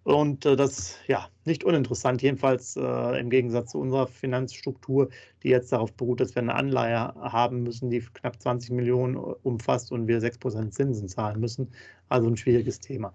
Und 0.06 0.46
äh, 0.46 0.56
das 0.56 0.96
ja 1.08 1.28
nicht 1.44 1.64
uninteressant, 1.64 2.22
jedenfalls 2.22 2.76
äh, 2.76 3.20
im 3.20 3.28
Gegensatz 3.28 3.72
zu 3.72 3.80
unserer 3.80 4.06
Finanzstruktur, 4.06 5.08
die 5.42 5.48
jetzt 5.48 5.72
darauf 5.72 5.92
beruht, 5.92 6.20
dass 6.20 6.34
wir 6.34 6.42
eine 6.42 6.54
Anleihe 6.54 7.12
haben 7.16 7.64
müssen, 7.64 7.90
die 7.90 8.00
knapp 8.00 8.40
20 8.40 8.70
Millionen 8.70 9.16
umfasst 9.16 9.92
und 9.92 10.06
wir 10.06 10.20
6% 10.20 10.70
Zinsen 10.70 11.08
zahlen 11.08 11.40
müssen. 11.40 11.72
Also 12.08 12.28
ein 12.28 12.36
schwieriges 12.36 12.78
Thema. 12.78 13.12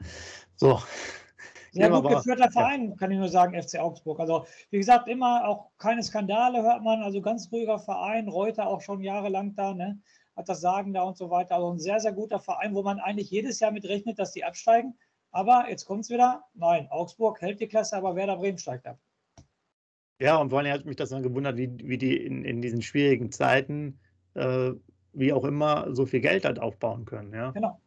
So, 0.58 0.80
sehr 1.72 1.90
gut 1.90 2.10
geführter 2.10 2.52
Verein, 2.52 2.90
ja. 2.90 2.96
kann 2.96 3.12
ich 3.12 3.18
nur 3.18 3.30
sagen, 3.30 3.60
FC 3.60 3.80
Augsburg. 3.80 4.20
Also, 4.20 4.46
wie 4.70 4.78
gesagt, 4.78 5.08
immer 5.08 5.48
auch 5.48 5.70
keine 5.78 6.04
Skandale 6.04 6.62
hört 6.62 6.84
man. 6.84 7.02
Also, 7.02 7.22
ganz 7.22 7.52
ruhiger 7.52 7.80
Verein. 7.80 8.28
Reuter 8.28 8.68
auch 8.68 8.82
schon 8.82 9.02
jahrelang 9.02 9.56
da, 9.56 9.74
ne? 9.74 10.00
hat 10.36 10.48
das 10.48 10.62
Sagen 10.62 10.94
da 10.94 11.04
und 11.04 11.18
so 11.18 11.30
weiter. 11.30 11.56
Also, 11.56 11.72
ein 11.72 11.80
sehr, 11.80 12.00
sehr 12.00 12.14
guter 12.14 12.40
Verein, 12.40 12.76
wo 12.76 12.84
man 12.84 13.00
eigentlich 13.00 13.32
jedes 13.32 13.60
Jahr 13.60 13.72
mit 13.72 13.86
rechnet, 13.86 14.20
dass 14.20 14.32
die 14.32 14.44
absteigen. 14.44 14.98
Aber 15.32 15.70
jetzt 15.70 15.86
kommt 15.86 16.04
es 16.04 16.10
wieder. 16.10 16.44
Nein, 16.54 16.88
Augsburg 16.90 17.42
hält 17.42 17.62
die 17.62 17.68
Klasse, 17.68 17.96
aber 17.96 18.16
Werder 18.16 18.38
Bremen 18.38 18.58
steigt 18.58 18.86
ab. 18.86 19.00
Ja, 20.20 20.38
und 20.38 20.50
vor 20.50 20.60
allem 20.60 20.72
hat 20.72 20.86
mich 20.86 20.98
das 20.98 21.10
dann 21.10 21.24
gewundert, 21.24 21.58
wie, 21.58 21.72
wie 21.84 21.98
die 21.98 22.16
in, 22.16 22.44
in 22.44 22.62
diesen 22.62 22.82
schwierigen 22.82 23.32
Zeiten, 23.32 24.00
äh, 24.36 24.72
wie 25.14 25.34
auch 25.34 25.46
immer, 25.46 25.96
so 25.96 26.06
viel 26.06 26.22
Geld 26.22 26.46
halt 26.46 26.60
aufbauen 26.60 27.06
können. 27.06 27.34
Ja? 27.34 27.52
Genau. 27.52 27.80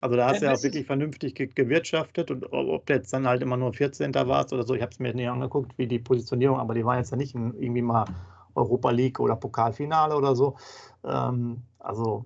Also 0.00 0.16
da 0.16 0.28
hast 0.28 0.40
du 0.40 0.46
ja 0.46 0.54
auch 0.54 0.62
wirklich 0.62 0.86
vernünftig 0.86 1.34
gewirtschaftet 1.54 2.30
und 2.30 2.50
ob 2.52 2.86
du 2.86 2.92
jetzt 2.94 3.12
dann 3.12 3.26
halt 3.26 3.42
immer 3.42 3.58
nur 3.58 3.74
14. 3.74 4.14
warst 4.14 4.52
oder 4.52 4.66
so, 4.66 4.74
ich 4.74 4.80
habe 4.80 4.92
es 4.92 4.98
mir 4.98 5.14
nicht 5.14 5.28
angeguckt, 5.28 5.76
wie 5.76 5.86
die 5.86 5.98
Positionierung, 5.98 6.58
aber 6.58 6.74
die 6.74 6.84
waren 6.84 6.98
jetzt 6.98 7.10
ja 7.10 7.18
nicht 7.18 7.34
in, 7.34 7.54
irgendwie 7.60 7.82
mal 7.82 8.06
Europa 8.54 8.90
League 8.90 9.20
oder 9.20 9.36
Pokalfinale 9.36 10.16
oder 10.16 10.34
so. 10.34 10.56
Ähm, 11.04 11.62
also 11.78 12.24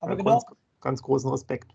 aber 0.00 0.16
genau, 0.16 0.32
ganz, 0.32 0.44
ganz, 0.80 1.02
großen 1.02 1.30
Respekt. 1.30 1.74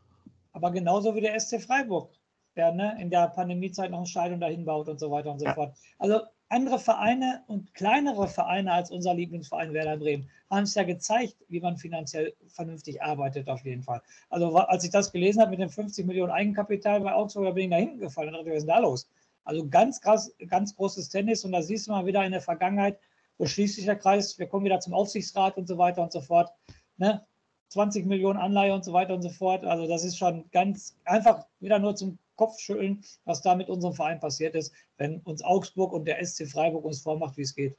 Aber 0.53 0.71
genauso 0.71 1.15
wie 1.15 1.21
der 1.21 1.39
SC 1.39 1.61
Freiburg, 1.61 2.11
der 2.55 2.71
ne, 2.73 2.97
in 2.99 3.11
der 3.11 3.27
Pandemiezeit 3.27 3.91
noch 3.91 3.99
ein 3.99 4.05
Stadion 4.07 4.39
dahin 4.39 4.65
baut 4.65 4.89
und 4.89 4.99
so 4.99 5.11
weiter 5.11 5.31
und 5.31 5.39
so 5.39 5.45
ja. 5.45 5.53
fort. 5.53 5.77
Also 5.99 6.21
andere 6.51 6.79
Vereine 6.79 7.43
und 7.47 7.73
kleinere 7.73 8.27
Vereine 8.27 8.73
als 8.73 8.91
unser 8.91 9.13
Lieblingsverein 9.13 9.73
Werder 9.73 9.97
Bremen 9.97 10.29
haben 10.49 10.63
es 10.63 10.75
ja 10.75 10.83
gezeigt, 10.83 11.37
wie 11.47 11.61
man 11.61 11.77
finanziell 11.77 12.33
vernünftig 12.47 13.01
arbeitet, 13.01 13.47
auf 13.47 13.63
jeden 13.63 13.83
Fall. 13.83 14.01
Also, 14.29 14.55
als 14.57 14.83
ich 14.83 14.91
das 14.91 15.11
gelesen 15.11 15.41
habe 15.41 15.51
mit 15.51 15.61
dem 15.61 15.69
50 15.69 16.05
Millionen 16.05 16.31
Eigenkapital 16.31 16.99
bei 16.99 17.13
Augsburg, 17.13 17.45
da 17.45 17.51
bin 17.51 17.63
ich 17.65 17.69
da 17.69 17.77
hinten 17.77 17.99
gefallen 17.99 18.33
was 18.33 18.45
ist 18.45 18.67
da 18.67 18.79
los? 18.79 19.09
Also, 19.45 19.67
ganz 19.67 20.01
krass, 20.01 20.33
ganz 20.49 20.75
großes 20.75 21.09
Tennis 21.09 21.45
und 21.45 21.53
da 21.53 21.61
siehst 21.61 21.87
du 21.87 21.91
mal 21.91 22.05
wieder 22.05 22.23
in 22.25 22.33
der 22.33 22.41
Vergangenheit, 22.41 22.99
so 23.37 23.45
schließt 23.45 23.75
sich 23.75 23.85
der 23.85 23.95
Kreis, 23.95 24.37
wir 24.37 24.47
kommen 24.47 24.65
wieder 24.65 24.81
zum 24.81 24.93
Aufsichtsrat 24.93 25.57
und 25.57 25.67
so 25.67 25.77
weiter 25.77 26.03
und 26.03 26.11
so 26.11 26.19
fort. 26.19 26.51
Ne? 26.97 27.25
20 27.69 28.05
Millionen 28.05 28.37
Anleihe 28.37 28.73
und 28.73 28.83
so 28.83 28.91
weiter 28.91 29.13
und 29.13 29.21
so 29.21 29.29
fort. 29.29 29.63
Also, 29.63 29.87
das 29.87 30.03
ist 30.03 30.17
schon 30.17 30.43
ganz 30.51 30.97
einfach 31.05 31.45
wieder 31.61 31.79
nur 31.79 31.95
zum 31.95 32.19
Kopfschütteln, 32.41 33.03
was 33.25 33.43
da 33.43 33.53
mit 33.53 33.69
unserem 33.69 33.93
Verein 33.93 34.19
passiert 34.19 34.55
ist, 34.55 34.73
wenn 34.97 35.19
uns 35.19 35.43
Augsburg 35.43 35.93
und 35.93 36.05
der 36.05 36.25
SC 36.25 36.47
Freiburg 36.47 36.83
uns 36.83 37.03
vormacht, 37.03 37.37
wie 37.37 37.43
es 37.43 37.53
geht. 37.53 37.77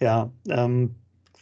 Ja, 0.00 0.32
ähm, 0.48 0.94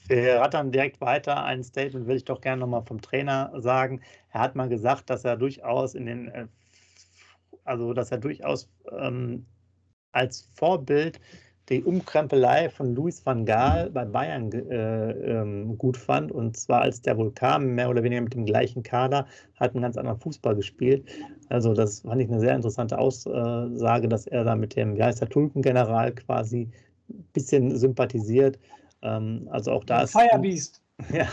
wir 0.09 0.41
rattern 0.41 0.73
direkt 0.73 1.01
weiter. 1.01 1.45
Ein 1.45 1.63
Statement 1.63 2.09
will 2.09 2.17
ich 2.17 2.25
doch 2.25 2.41
gerne 2.41 2.61
nochmal 2.61 2.83
vom 2.83 3.01
Trainer 3.01 3.53
sagen. 3.61 4.01
Er 4.33 4.41
hat 4.41 4.57
mal 4.57 4.69
gesagt, 4.69 5.09
dass 5.09 5.25
er 5.25 5.37
durchaus 5.37 5.95
in 5.95 6.07
den, 6.07 6.29
äh, 6.29 6.49
also 7.63 7.93
dass 7.93 8.11
er 8.11 8.19
durchaus 8.19 8.69
ähm, 8.91 9.47
als 10.11 10.51
Vorbild 10.57 11.21
die 11.69 11.83
Umkrempelei 11.83 12.71
von 12.71 12.95
Luis 12.95 13.25
van 13.25 13.45
Gaal 13.45 13.91
bei 13.91 14.05
Bayern 14.05 14.53
äh, 14.53 15.11
ähm, 15.11 15.77
gut 15.79 15.97
fand. 15.97 16.31
Und 16.31 16.57
zwar 16.57 16.83
als 16.83 17.03
der 17.03 17.17
kam, 17.35 17.75
mehr 17.75 17.91
oder 17.91 18.03
weniger 18.03 18.21
mit 18.21 18.35
dem 18.35 18.47
gleichen 18.47 18.83
Kader, 18.83 19.27
hat 19.59 19.75
einen 19.75 19.83
ganz 19.83 19.97
anderen 19.97 20.21
Fußball 20.21 20.55
gespielt. 20.55 21.05
Also 21.49 21.75
das 21.75 22.01
fand 22.01 22.21
ich 22.23 22.29
eine 22.29 22.41
sehr 22.41 22.55
interessante 22.55 22.99
Aussage, 22.99 24.09
dass 24.09 24.27
er 24.27 24.45
da 24.45 24.55
mit 24.55 24.77
dem, 24.77 24.97
wie 24.97 25.03
heißt 25.03 25.21
der, 25.21 25.29
Tulpengeneral 25.29 26.13
quasi 26.13 26.71
ein 27.09 27.25
bisschen 27.33 27.77
sympathisiert. 27.77 28.59
Ähm, 29.03 29.49
also 29.51 29.73
auch 29.73 29.85
da 29.85 30.03
ist. 30.03 30.13
Firebeast. 30.13 30.83
Ja, 31.13 31.29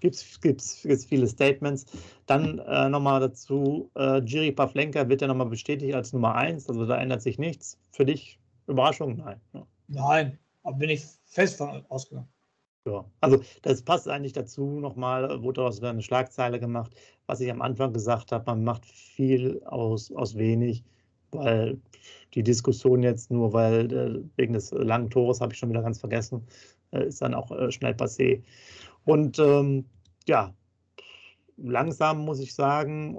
gibt 0.00 0.14
es 0.14 0.40
gibt's, 0.40 0.82
gibt's 0.82 1.04
viele 1.04 1.26
Statements. 1.26 1.84
Dann 2.24 2.58
äh, 2.60 2.88
nochmal 2.88 3.20
dazu, 3.20 3.90
äh, 3.96 4.20
Jiri 4.20 4.50
Pavlenka 4.50 5.06
wird 5.10 5.20
ja 5.20 5.28
nochmal 5.28 5.48
bestätigt 5.48 5.94
als 5.94 6.14
Nummer 6.14 6.34
1, 6.36 6.70
also 6.70 6.86
da 6.86 6.96
ändert 6.96 7.20
sich 7.20 7.38
nichts. 7.38 7.78
Für 7.90 8.06
dich 8.06 8.38
Überraschung? 8.66 9.16
Nein. 9.16 9.40
Ja. 9.52 9.66
Nein, 9.88 10.38
aber 10.62 10.76
bin 10.76 10.90
ich 10.90 11.04
fest 11.24 11.58
von 11.58 11.84
ausgegangen. 11.88 12.28
Ja, 12.86 13.04
also 13.20 13.40
das 13.62 13.82
passt 13.82 14.08
eigentlich 14.08 14.34
dazu 14.34 14.78
nochmal, 14.78 15.42
wurde 15.42 15.60
daraus 15.60 15.82
eine 15.82 16.02
Schlagzeile 16.02 16.60
gemacht, 16.60 16.94
was 17.26 17.40
ich 17.40 17.50
am 17.50 17.62
Anfang 17.62 17.94
gesagt 17.94 18.30
habe, 18.30 18.44
man 18.46 18.62
macht 18.62 18.84
viel 18.84 19.62
aus, 19.64 20.12
aus 20.12 20.36
wenig, 20.36 20.84
weil 21.30 21.80
die 22.34 22.42
Diskussion 22.42 23.02
jetzt 23.02 23.30
nur, 23.30 23.54
weil 23.54 23.90
äh, 23.92 24.22
wegen 24.36 24.52
des 24.52 24.70
langen 24.72 25.08
Tores 25.08 25.40
habe 25.40 25.54
ich 25.54 25.58
schon 25.58 25.70
wieder 25.70 25.80
ganz 25.80 25.98
vergessen, 25.98 26.46
äh, 26.90 27.06
ist 27.06 27.22
dann 27.22 27.32
auch 27.32 27.50
äh, 27.52 27.72
schnell 27.72 27.94
passé. 27.94 28.42
Und 29.06 29.38
ähm, 29.38 29.86
ja, 30.26 30.52
langsam 31.56 32.24
muss 32.24 32.38
ich 32.38 32.54
sagen, 32.54 33.18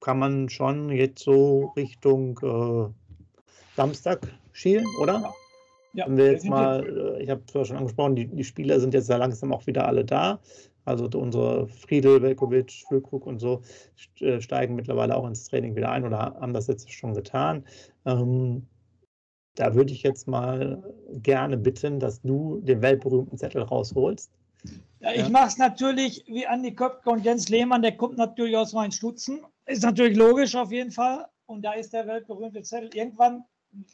kann 0.00 0.18
man 0.18 0.50
schon 0.50 0.90
jetzt 0.90 1.22
so 1.22 1.72
Richtung 1.76 2.38
Samstag 3.76 4.20
schielen, 4.52 4.86
oder? 5.00 5.32
Ja. 5.94 6.06
Wenn 6.06 6.16
wir 6.16 6.32
jetzt 6.32 6.46
mal, 6.46 7.16
äh, 7.18 7.22
ich 7.22 7.30
habe 7.30 7.42
es 7.54 7.68
schon 7.68 7.76
angesprochen, 7.76 8.16
die, 8.16 8.26
die 8.26 8.44
Spieler 8.44 8.80
sind 8.80 8.94
jetzt 8.94 9.08
ja 9.08 9.16
langsam 9.16 9.52
auch 9.52 9.66
wieder 9.66 9.86
alle 9.86 10.04
da. 10.04 10.40
Also 10.84 11.08
unsere 11.14 11.68
Friedel, 11.68 12.22
Velkovic, 12.22 12.84
Füllkrug 12.88 13.26
und 13.26 13.38
so 13.38 13.62
äh, 14.20 14.40
steigen 14.40 14.74
mittlerweile 14.74 15.16
auch 15.16 15.26
ins 15.26 15.44
Training 15.44 15.76
wieder 15.76 15.92
ein 15.92 16.04
oder 16.04 16.18
haben 16.18 16.52
das 16.52 16.66
jetzt 16.66 16.90
schon 16.90 17.14
getan. 17.14 17.64
Ähm, 18.04 18.66
da 19.54 19.74
würde 19.74 19.92
ich 19.92 20.02
jetzt 20.02 20.26
mal 20.26 20.82
gerne 21.12 21.56
bitten, 21.56 22.00
dass 22.00 22.22
du 22.22 22.60
den 22.62 22.80
weltberühmten 22.82 23.38
Zettel 23.38 23.62
rausholst. 23.62 24.32
Ja, 25.00 25.12
ich 25.12 25.22
ja. 25.22 25.28
mache 25.28 25.48
es 25.48 25.58
natürlich 25.58 26.24
wie 26.26 26.46
Andi 26.46 26.74
Köpke 26.74 27.10
und 27.10 27.24
Jens 27.24 27.48
Lehmann, 27.48 27.82
der 27.82 27.96
kommt 27.96 28.16
natürlich 28.16 28.56
aus 28.56 28.72
meinen 28.72 28.92
Stutzen. 28.92 29.40
Ist 29.66 29.82
natürlich 29.82 30.16
logisch 30.16 30.54
auf 30.54 30.72
jeden 30.72 30.90
Fall. 30.90 31.26
Und 31.52 31.62
da 31.62 31.74
ist 31.74 31.92
der 31.92 32.06
weltberühmte 32.06 32.62
Zettel. 32.62 32.94
Irgendwann 32.94 33.44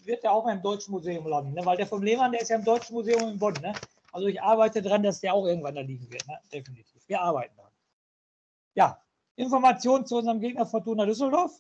wird 0.05 0.23
er 0.23 0.33
auch 0.33 0.47
im 0.47 0.63
Deutschen 0.63 0.93
Museum 0.93 1.27
landen, 1.27 1.55
ne? 1.55 1.67
weil 1.67 1.77
der 1.77 1.87
vom 1.87 2.03
Lehmann, 2.03 2.31
der 2.31 2.41
ist 2.41 2.49
ja 2.51 2.57
im 2.57 2.65
Deutschen 2.65 2.95
Museum 2.95 3.29
in 3.29 3.39
Bonn. 3.39 3.55
Ne? 3.61 3.73
Also 4.13 4.29
ich 4.29 4.41
arbeite 4.41 4.81
daran, 4.81 5.03
dass 5.03 5.21
der 5.21 5.35
auch 5.35 5.45
irgendwann 5.45 5.75
da 5.75 5.81
liegen 5.81 6.11
wird. 6.11 6.27
Ne? 6.29 6.39
Definitiv. 6.53 7.03
Wir 7.09 7.21
arbeiten 7.21 7.57
daran. 7.57 7.73
Ja, 8.75 9.03
Informationen 9.35 10.07
zu 10.07 10.19
unserem 10.19 10.41
Gegner 10.41 10.67
Fortuna 10.67 11.05
Düsseldorf. 11.05 11.53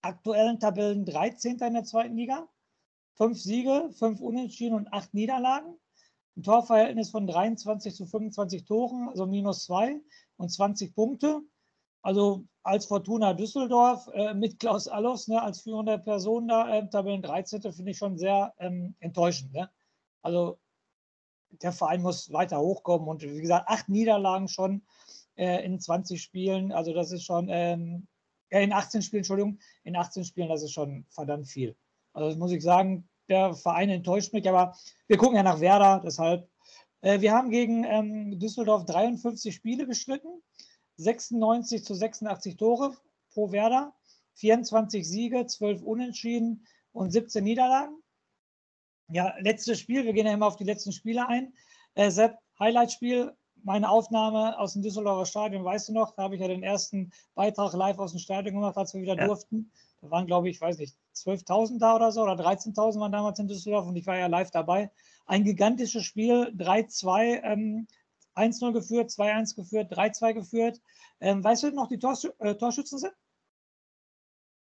Aktuellen 0.00 0.60
Tabellen 0.60 1.04
13. 1.04 1.58
in 1.58 1.74
der 1.74 1.84
zweiten 1.84 2.16
Liga. 2.16 2.48
Fünf 3.14 3.38
Siege, 3.38 3.90
fünf 3.92 4.20
Unentschieden 4.20 4.74
und 4.74 4.92
acht 4.92 5.12
Niederlagen. 5.12 5.78
Ein 6.36 6.42
Torverhältnis 6.42 7.10
von 7.10 7.26
23 7.26 7.94
zu 7.94 8.06
25 8.06 8.64
Toren, 8.64 9.08
also 9.08 9.26
minus 9.26 9.64
zwei 9.64 10.00
und 10.36 10.50
20 10.50 10.94
Punkte. 10.94 11.42
Also 12.06 12.46
als 12.62 12.86
Fortuna 12.86 13.34
Düsseldorf 13.34 14.08
äh, 14.14 14.32
mit 14.32 14.60
Klaus 14.60 14.86
Allofs 14.86 15.26
ne, 15.26 15.42
als 15.42 15.62
führende 15.62 15.98
Person 15.98 16.46
da, 16.46 16.72
äh, 16.72 16.88
Tabellen 16.88 17.20
13. 17.20 17.60
finde 17.72 17.90
ich 17.90 17.98
schon 17.98 18.16
sehr 18.16 18.54
ähm, 18.60 18.94
enttäuschend. 19.00 19.52
Ne? 19.52 19.68
Also 20.22 20.60
der 21.50 21.72
Verein 21.72 22.02
muss 22.02 22.32
weiter 22.32 22.60
hochkommen 22.60 23.08
und 23.08 23.22
wie 23.22 23.40
gesagt, 23.40 23.66
acht 23.66 23.88
Niederlagen 23.88 24.46
schon 24.46 24.82
äh, 25.34 25.64
in 25.64 25.80
20 25.80 26.22
Spielen. 26.22 26.70
Also 26.70 26.94
das 26.94 27.10
ist 27.10 27.24
schon, 27.24 27.48
ähm, 27.50 28.06
in 28.50 28.72
18 28.72 29.02
Spielen, 29.02 29.22
Entschuldigung, 29.22 29.58
in 29.82 29.96
18 29.96 30.24
Spielen, 30.24 30.48
das 30.48 30.62
ist 30.62 30.74
schon 30.74 31.06
verdammt 31.08 31.48
viel. 31.48 31.74
Also 32.12 32.28
das 32.28 32.38
muss 32.38 32.52
ich 32.52 32.62
sagen, 32.62 33.08
der 33.28 33.52
Verein 33.54 33.88
enttäuscht 33.88 34.32
mich, 34.32 34.48
aber 34.48 34.76
wir 35.08 35.16
gucken 35.16 35.34
ja 35.34 35.42
nach 35.42 35.58
Werder, 35.58 36.02
deshalb. 36.04 36.48
Äh, 37.00 37.20
wir 37.20 37.32
haben 37.32 37.50
gegen 37.50 37.82
ähm, 37.82 38.38
Düsseldorf 38.38 38.84
53 38.84 39.52
Spiele 39.52 39.88
bestritten, 39.88 40.40
96 40.96 41.84
zu 41.84 41.94
86 41.94 42.56
Tore 42.56 42.96
pro 43.32 43.52
Werder, 43.52 43.94
24 44.34 45.06
Siege, 45.06 45.46
12 45.46 45.82
Unentschieden 45.82 46.66
und 46.92 47.10
17 47.10 47.44
Niederlagen. 47.44 48.02
Ja, 49.08 49.34
letztes 49.40 49.78
Spiel, 49.78 50.04
wir 50.04 50.12
gehen 50.12 50.26
ja 50.26 50.32
immer 50.32 50.46
auf 50.46 50.56
die 50.56 50.64
letzten 50.64 50.92
Spiele 50.92 51.28
ein. 51.28 51.52
Äh, 51.94 52.10
Sepp, 52.10 52.38
Highlight-Spiel, 52.58 53.36
meine 53.62 53.88
Aufnahme 53.88 54.58
aus 54.58 54.72
dem 54.72 54.82
Düsseldorfer 54.82 55.26
Stadion, 55.26 55.64
weißt 55.64 55.88
du 55.88 55.92
noch, 55.92 56.14
da 56.14 56.24
habe 56.24 56.34
ich 56.34 56.40
ja 56.40 56.48
den 56.48 56.62
ersten 56.62 57.12
Beitrag 57.34 57.72
live 57.74 57.98
aus 57.98 58.12
dem 58.12 58.20
Stadion 58.20 58.54
gemacht, 58.54 58.76
als 58.76 58.94
wir 58.94 59.02
wieder 59.02 59.16
ja. 59.16 59.26
durften. 59.26 59.70
Da 60.00 60.10
waren, 60.10 60.26
glaube 60.26 60.48
ich, 60.48 60.60
weiß 60.60 60.78
nicht, 60.78 60.96
12.000 61.14 61.78
da 61.78 61.96
oder 61.96 62.12
so 62.12 62.22
oder 62.22 62.34
13.000 62.34 63.00
waren 63.00 63.12
damals 63.12 63.38
in 63.38 63.48
Düsseldorf 63.48 63.86
und 63.86 63.96
ich 63.96 64.06
war 64.06 64.16
ja 64.16 64.26
live 64.26 64.50
dabei. 64.50 64.90
Ein 65.26 65.44
gigantisches 65.44 66.04
Spiel, 66.04 66.52
3-2, 66.56 67.42
ähm, 67.42 67.86
1-0 68.36 68.72
geführt, 68.72 69.10
2-1 69.10 69.56
geführt, 69.56 69.92
3-2 69.92 70.34
geführt. 70.34 70.80
Ähm, 71.20 71.42
weißt 71.42 71.64
du 71.64 71.70
noch, 71.70 71.88
die 71.88 71.98
Torsch 71.98 72.28
äh, 72.38 72.54
Torschützen 72.54 72.98
sind? 72.98 73.12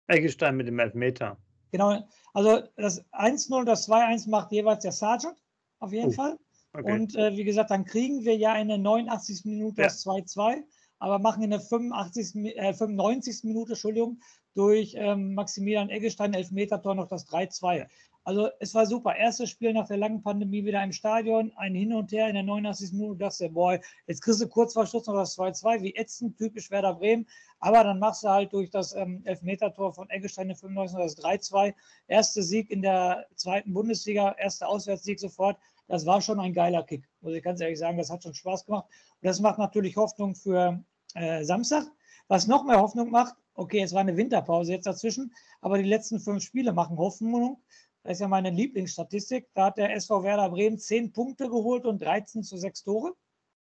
Eggestein 0.09 0.57
mit 0.57 0.67
dem 0.67 0.79
Elfmeter. 0.79 1.37
Genau, 1.71 2.03
also 2.33 2.63
das 2.77 3.05
1-0 3.13 3.65
das 3.65 3.89
2-1 3.89 4.31
macht 4.31 4.53
jeweils 4.53 4.83
der 4.83 4.93
Sergeant, 4.93 5.37
auf 5.81 5.93
jeden 5.93 6.09
oh, 6.09 6.13
Fall. 6.13 6.39
Okay. 6.73 6.93
Und 6.93 7.15
äh, 7.17 7.37
wie 7.37 7.45
gesagt, 7.45 7.71
dann 7.71 7.85
kriegen 7.85 8.25
wir 8.25 8.37
ja 8.37 8.57
in 8.57 8.69
der 8.69 8.79
89. 8.79 9.45
Minute 9.45 9.83
ja. 9.83 9.89
das 9.89 10.05
2-2, 10.07 10.63
aber 10.99 11.19
machen 11.19 11.43
in 11.43 11.51
der 11.51 11.61
85, 11.61 12.57
äh, 12.57 12.73
95. 12.73 13.45
Minute, 13.45 13.73
Entschuldigung, 13.73 14.21
durch 14.55 14.95
ähm, 14.97 15.35
Maximilian 15.35 15.91
Eggestein 15.91 16.35
Elfmeter-Tor 16.35 16.95
noch 16.95 17.09
das 17.09 17.29
3-2. 17.29 17.87
Also 18.29 18.51
es 18.61 18.75
war 18.75 18.85
super. 18.85 19.17
Erstes 19.17 19.49
Spiel 19.49 19.73
nach 19.73 19.88
der 19.88 19.97
langen 19.97 20.23
Pandemie 20.23 20.62
wieder 20.62 20.85
im 20.85 20.93
Stadion, 20.93 21.51
ein 21.57 21.75
Hin 21.75 21.95
und 21.95 22.12
Her 22.12 22.29
in 22.29 22.35
der 22.35 22.43
89. 22.43 22.93
Minute. 22.93 23.21
Dachte, 23.21 23.49
boah, 23.49 23.81
jetzt 24.07 24.21
kriegst 24.21 24.43
du 24.43 24.47
kurz 24.47 24.75
vor 24.75 24.85
Schluss 24.85 25.07
noch 25.07 25.14
das 25.14 25.38
2-2, 25.38 25.81
wie 25.81 25.95
ätzend, 25.95 26.37
typisch 26.37 26.71
Werder 26.71 26.93
Bremen. 26.93 27.27
Aber 27.59 27.83
dann 27.85 27.99
machst 27.99 28.25
du 28.25 28.29
halt 28.29 28.53
durch 28.53 28.69
das 28.69 28.95
ähm, 28.95 29.23
Elfmeter-Tor 29.25 29.95
von 29.95 30.11
Eggestein 30.11 30.51
in 30.51 30.57
95 30.57 30.99
das 30.99 31.17
3-2. 31.25 31.73
Erster 32.07 32.43
Sieg 32.43 32.71
in 32.71 32.83
der 32.83 33.25
zweiten 33.35 33.73
Bundesliga, 33.73 34.35
erster 34.38 34.69
Auswärtssieg 34.69 35.19
sofort. 35.19 35.57
Das 35.87 36.05
war 36.05 36.21
schon 36.21 36.38
ein 36.38 36.53
geiler 36.53 36.83
Kick, 36.83 37.09
muss 37.23 37.33
ich 37.33 37.43
ganz 37.43 37.62
ehrlich 37.62 37.79
sagen. 37.79 37.97
Das 37.97 38.11
hat 38.11 38.23
schon 38.23 38.35
Spaß 38.35 38.67
gemacht. 38.67 38.85
Und 38.91 39.27
das 39.27 39.41
macht 39.41 39.59
natürlich 39.59 39.97
Hoffnung 39.97 40.35
für 40.35 40.85
äh, 41.14 41.45
Samstag. 41.45 41.87
Was 42.27 42.47
noch 42.47 42.62
mehr 42.64 42.79
Hoffnung 42.79 43.11
macht, 43.11 43.37
okay, 43.55 43.81
es 43.81 43.95
war 43.95 44.03
eine 44.03 44.19
Winterpause 44.19 44.73
jetzt 44.73 44.87
dazwischen, 44.87 45.33
aber 45.62 45.79
die 45.79 45.88
letzten 45.88 46.21
fünf 46.21 46.43
Spiele 46.43 46.75
machen 46.75 46.99
Hoffnung. 46.99 47.62
Das 48.03 48.15
ist 48.15 48.21
ja 48.21 48.29
meine 48.29 48.51
Lieblingsstatistik. 48.51 49.49
Da 49.55 49.67
hat 49.67 49.79
der 49.79 49.95
SV 49.95 50.23
Werder 50.23 50.51
Bremen 50.51 50.79
zehn 50.79 51.13
Punkte 51.13 51.49
geholt 51.49 51.85
und 51.85 52.01
13 52.01 52.43
zu 52.43 52.57
sechs 52.57 52.83
Tore. 52.83 53.15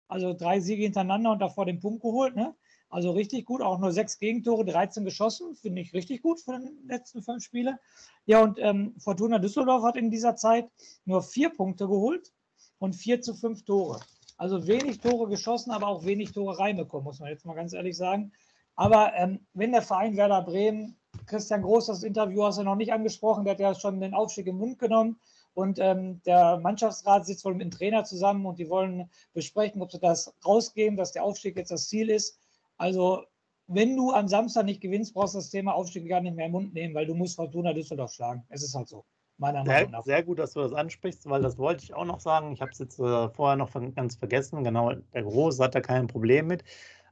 Also 0.07 0.33
drei 0.33 0.59
Siege 0.59 0.83
hintereinander 0.83 1.31
und 1.31 1.39
davor 1.39 1.65
den 1.65 1.79
Punkt 1.79 2.01
geholt. 2.01 2.35
Ne? 2.35 2.55
Also 2.89 3.11
richtig 3.11 3.45
gut. 3.45 3.61
Auch 3.61 3.79
nur 3.79 3.91
sechs 3.91 4.19
Gegentore, 4.19 4.63
13 4.65 5.03
geschossen. 5.03 5.55
Finde 5.55 5.81
ich 5.81 5.93
richtig 5.93 6.21
gut 6.21 6.39
für 6.39 6.59
die 6.59 6.87
letzten 6.87 7.21
fünf 7.21 7.43
Spiele. 7.43 7.79
Ja, 8.25 8.41
und 8.41 8.59
ähm, 8.59 8.95
Fortuna 8.99 9.39
Düsseldorf 9.39 9.83
hat 9.83 9.97
in 9.97 10.11
dieser 10.11 10.35
Zeit 10.35 10.69
nur 11.05 11.21
vier 11.21 11.49
Punkte 11.49 11.87
geholt 11.87 12.31
und 12.79 12.95
vier 12.95 13.21
zu 13.21 13.33
fünf 13.33 13.63
Tore. 13.65 13.99
Also 14.37 14.67
wenig 14.67 14.99
Tore 14.99 15.27
geschossen, 15.29 15.71
aber 15.71 15.87
auch 15.87 16.05
wenig 16.05 16.31
Tore 16.31 16.59
reinbekommen, 16.59 17.05
muss 17.05 17.19
man 17.19 17.29
jetzt 17.29 17.45
mal 17.45 17.55
ganz 17.55 17.73
ehrlich 17.73 17.97
sagen. 17.97 18.31
Aber 18.75 19.13
ähm, 19.15 19.45
wenn 19.53 19.71
der 19.71 19.81
Verein 19.81 20.15
Werder 20.15 20.43
Bremen, 20.43 20.95
Christian 21.25 21.61
Groß, 21.61 21.87
das 21.87 22.03
Interview 22.03 22.43
hast 22.43 22.59
du 22.59 22.63
noch 22.63 22.75
nicht 22.75 22.93
angesprochen, 22.93 23.43
der 23.43 23.53
hat 23.53 23.59
ja 23.59 23.73
schon 23.75 23.99
den 23.99 24.13
Aufstieg 24.13 24.47
im 24.47 24.57
Mund 24.57 24.79
genommen. 24.79 25.19
Und 25.53 25.79
ähm, 25.79 26.21
der 26.23 26.59
Mannschaftsrat 26.59 27.25
sitzt 27.25 27.43
wohl 27.43 27.55
mit 27.55 27.63
dem 27.63 27.71
Trainer 27.71 28.03
zusammen 28.03 28.45
und 28.45 28.59
die 28.59 28.69
wollen 28.69 29.09
besprechen, 29.33 29.81
ob 29.81 29.91
sie 29.91 29.99
das 29.99 30.31
rausgeben, 30.45 30.97
dass 30.97 31.13
der 31.13 31.23
Aufstieg 31.23 31.57
jetzt 31.57 31.71
das 31.71 31.87
Ziel 31.87 32.11
ist. 32.11 32.39
Also, 32.77 33.23
wenn 33.65 33.95
du 33.95 34.11
am 34.11 34.27
Samstag 34.27 34.65
nicht 34.65 34.81
gewinnst, 34.81 35.15
brauchst 35.15 35.33
du 35.33 35.39
das 35.39 35.49
Thema 35.49 35.73
Aufstieg 35.73 36.07
gar 36.07 36.21
nicht 36.21 36.35
mehr 36.35 36.45
im 36.45 36.51
Mund 36.51 36.75
nehmen, 36.75 36.93
weil 36.93 37.07
du 37.07 37.15
musst 37.15 37.35
Fortuna 37.37 37.73
Düsseldorf 37.73 38.13
schlagen. 38.13 38.45
Es 38.49 38.61
ist 38.61 38.75
halt 38.75 38.87
so. 38.87 39.03
Meiner 39.39 39.63
Meinung 39.63 39.91
nach. 39.91 40.03
Sehr 40.03 40.23
gut, 40.23 40.39
dass 40.39 40.53
du 40.53 40.61
das 40.61 40.73
ansprichst, 40.73 41.29
weil 41.29 41.43
das 41.43 41.59
wollte 41.59 41.83
ich 41.83 41.93
auch 41.93 42.05
noch 42.05 42.19
sagen. 42.19 42.51
Ich 42.53 42.61
habe 42.61 42.71
es 42.71 42.79
jetzt 42.79 42.99
äh, 42.99 43.29
vorher 43.29 43.55
noch 43.55 43.71
ganz 43.93 44.15
vergessen. 44.15 44.63
Genau, 44.63 44.93
der 45.13 45.23
Groß 45.23 45.59
hat 45.59 45.75
da 45.75 45.81
kein 45.81 46.07
Problem 46.07 46.47
mit. 46.47 46.63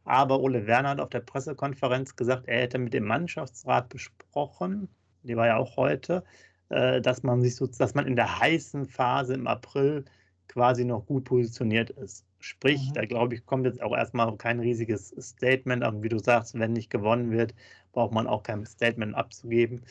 Aber 0.05 0.39
Ole 0.39 0.67
Werner 0.67 0.89
hat 0.89 0.99
auf 0.99 1.09
der 1.09 1.19
Pressekonferenz 1.19 2.15
gesagt, 2.15 2.47
er 2.47 2.61
hätte 2.61 2.77
mit 2.77 2.93
dem 2.93 3.05
Mannschaftsrat 3.05 3.89
besprochen, 3.89 4.87
die 5.23 5.35
war 5.35 5.47
ja 5.47 5.57
auch 5.57 5.75
heute, 5.77 6.23
äh, 6.69 7.01
dass 7.01 7.23
man 7.23 7.41
sich 7.41 7.55
so, 7.55 7.67
dass 7.67 7.93
man 7.95 8.07
in 8.07 8.15
der 8.15 8.39
heißen 8.39 8.85
Phase 8.85 9.33
im 9.33 9.47
April 9.47 10.05
quasi 10.47 10.85
noch 10.85 11.05
gut 11.05 11.25
positioniert 11.25 11.89
ist. 11.91 12.25
Sprich, 12.39 12.89
mhm. 12.89 12.93
da 12.93 13.05
glaube 13.05 13.33
ich, 13.33 13.45
kommt 13.45 13.65
jetzt 13.65 13.81
auch 13.81 13.95
erstmal 13.95 14.35
kein 14.37 14.59
riesiges 14.59 15.13
Statement. 15.19 15.83
Aber 15.83 16.03
wie 16.03 16.09
du 16.09 16.19
sagst, 16.19 16.57
wenn 16.57 16.73
nicht 16.73 16.91
gewonnen 16.91 17.31
wird, 17.31 17.55
braucht 17.91 18.13
man 18.13 18.27
auch 18.27 18.43
kein 18.43 18.65
Statement 18.65 19.15
abzugeben. 19.15 19.81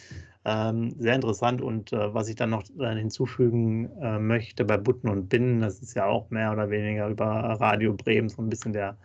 Ähm, 0.44 0.94
sehr 0.98 1.16
interessant. 1.16 1.60
Und 1.60 1.92
äh, 1.92 2.14
was 2.14 2.28
ich 2.28 2.36
dann 2.36 2.50
noch 2.50 2.62
äh, 2.78 2.94
hinzufügen 2.94 3.90
äh, 4.00 4.18
möchte 4.18 4.64
bei 4.64 4.76
Butten 4.76 5.08
und 5.08 5.28
Binnen, 5.28 5.60
das 5.60 5.80
ist 5.80 5.94
ja 5.94 6.06
auch 6.06 6.30
mehr 6.30 6.52
oder 6.52 6.70
weniger 6.70 7.08
über 7.08 7.26
Radio 7.26 7.94
Bremen 7.94 8.28
so 8.28 8.40
ein 8.40 8.50
bisschen 8.50 8.72
der 8.72 8.96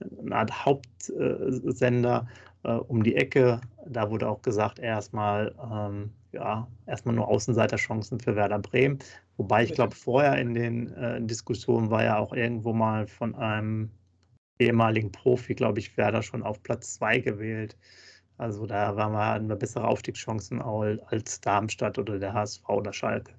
eine 0.00 0.36
Art 0.36 0.64
Hauptsender 0.64 2.26
äh, 2.64 2.72
um 2.72 3.02
die 3.02 3.16
Ecke. 3.16 3.60
Da 3.86 4.10
wurde 4.10 4.28
auch 4.28 4.42
gesagt, 4.42 4.78
erstmal 4.78 5.54
ähm, 5.62 6.10
ja, 6.32 6.68
erstmal 6.86 7.14
nur 7.14 7.28
Außenseiterchancen 7.28 8.20
für 8.20 8.36
Werder 8.36 8.58
Bremen. 8.58 8.98
Wobei 9.36 9.64
ich 9.64 9.72
glaube, 9.72 9.94
vorher 9.94 10.36
in 10.38 10.54
den 10.54 10.92
äh, 10.94 11.20
Diskussionen 11.22 11.90
war 11.90 12.04
ja 12.04 12.18
auch 12.18 12.32
irgendwo 12.32 12.72
mal 12.72 13.06
von 13.06 13.34
einem 13.34 13.90
ehemaligen 14.58 15.12
Profi, 15.12 15.54
glaube 15.54 15.78
ich, 15.78 15.96
Werder 15.96 16.22
schon 16.22 16.42
auf 16.42 16.62
Platz 16.62 16.94
2 16.94 17.20
gewählt. 17.20 17.76
Also 18.36 18.66
da 18.66 18.94
waren 18.94 19.12
wir, 19.12 19.26
hatten 19.26 19.48
wir 19.48 19.56
bessere 19.56 19.86
Aufstiegschancen 19.86 20.62
als 20.62 21.40
Darmstadt 21.40 21.98
oder 21.98 22.20
der 22.20 22.32
HSV 22.32 22.68
oder 22.68 22.92
Schalke. 22.92 23.32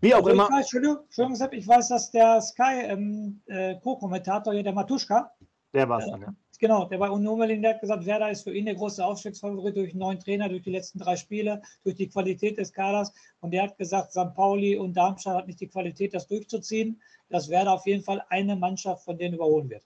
Wie 0.00 0.14
auch 0.14 0.18
also 0.18 0.30
immer. 0.30 0.44
Ich 0.44 0.50
weiß, 0.50 0.60
Entschuldigung, 0.60 0.98
Entschuldigung, 1.04 1.48
ich 1.52 1.68
weiß, 1.68 1.88
dass 1.88 2.10
der 2.10 2.40
Sky 2.42 2.82
ähm, 2.82 3.40
äh, 3.46 3.76
Co-Kommentator 3.80 4.52
hier, 4.52 4.62
der 4.62 4.74
Matuschka, 4.74 5.30
der 5.74 5.88
war 5.88 5.98
es 5.98 6.06
dann, 6.06 6.22
ja. 6.22 6.34
Genau, 6.60 6.86
der 6.86 6.98
bei 6.98 7.10
Union 7.10 7.38
Berlin, 7.38 7.60
der 7.60 7.74
hat 7.74 7.80
gesagt, 7.80 8.06
Werder 8.06 8.30
ist 8.30 8.42
für 8.42 8.54
ihn 8.54 8.64
der 8.64 8.74
große 8.74 9.04
Aufstiegsfavorit 9.04 9.76
durch 9.76 9.90
einen 9.90 9.98
neuen 9.98 10.20
Trainer, 10.20 10.48
durch 10.48 10.62
die 10.62 10.70
letzten 10.70 10.98
drei 10.98 11.16
Spiele, 11.16 11.60
durch 11.82 11.96
die 11.96 12.08
Qualität 12.08 12.56
des 12.56 12.72
Kaders. 12.72 13.12
Und 13.40 13.50
der 13.50 13.64
hat 13.64 13.76
gesagt, 13.76 14.12
St. 14.12 14.34
Pauli 14.34 14.76
und 14.76 14.96
Darmstadt 14.96 15.36
hat 15.36 15.46
nicht 15.46 15.60
die 15.60 15.68
Qualität, 15.68 16.14
das 16.14 16.26
durchzuziehen, 16.26 17.02
dass 17.28 17.50
Werder 17.50 17.72
auf 17.72 17.86
jeden 17.86 18.02
Fall 18.02 18.24
eine 18.30 18.56
Mannschaft 18.56 19.04
von 19.04 19.18
denen 19.18 19.34
überholen 19.34 19.68
wird. 19.68 19.82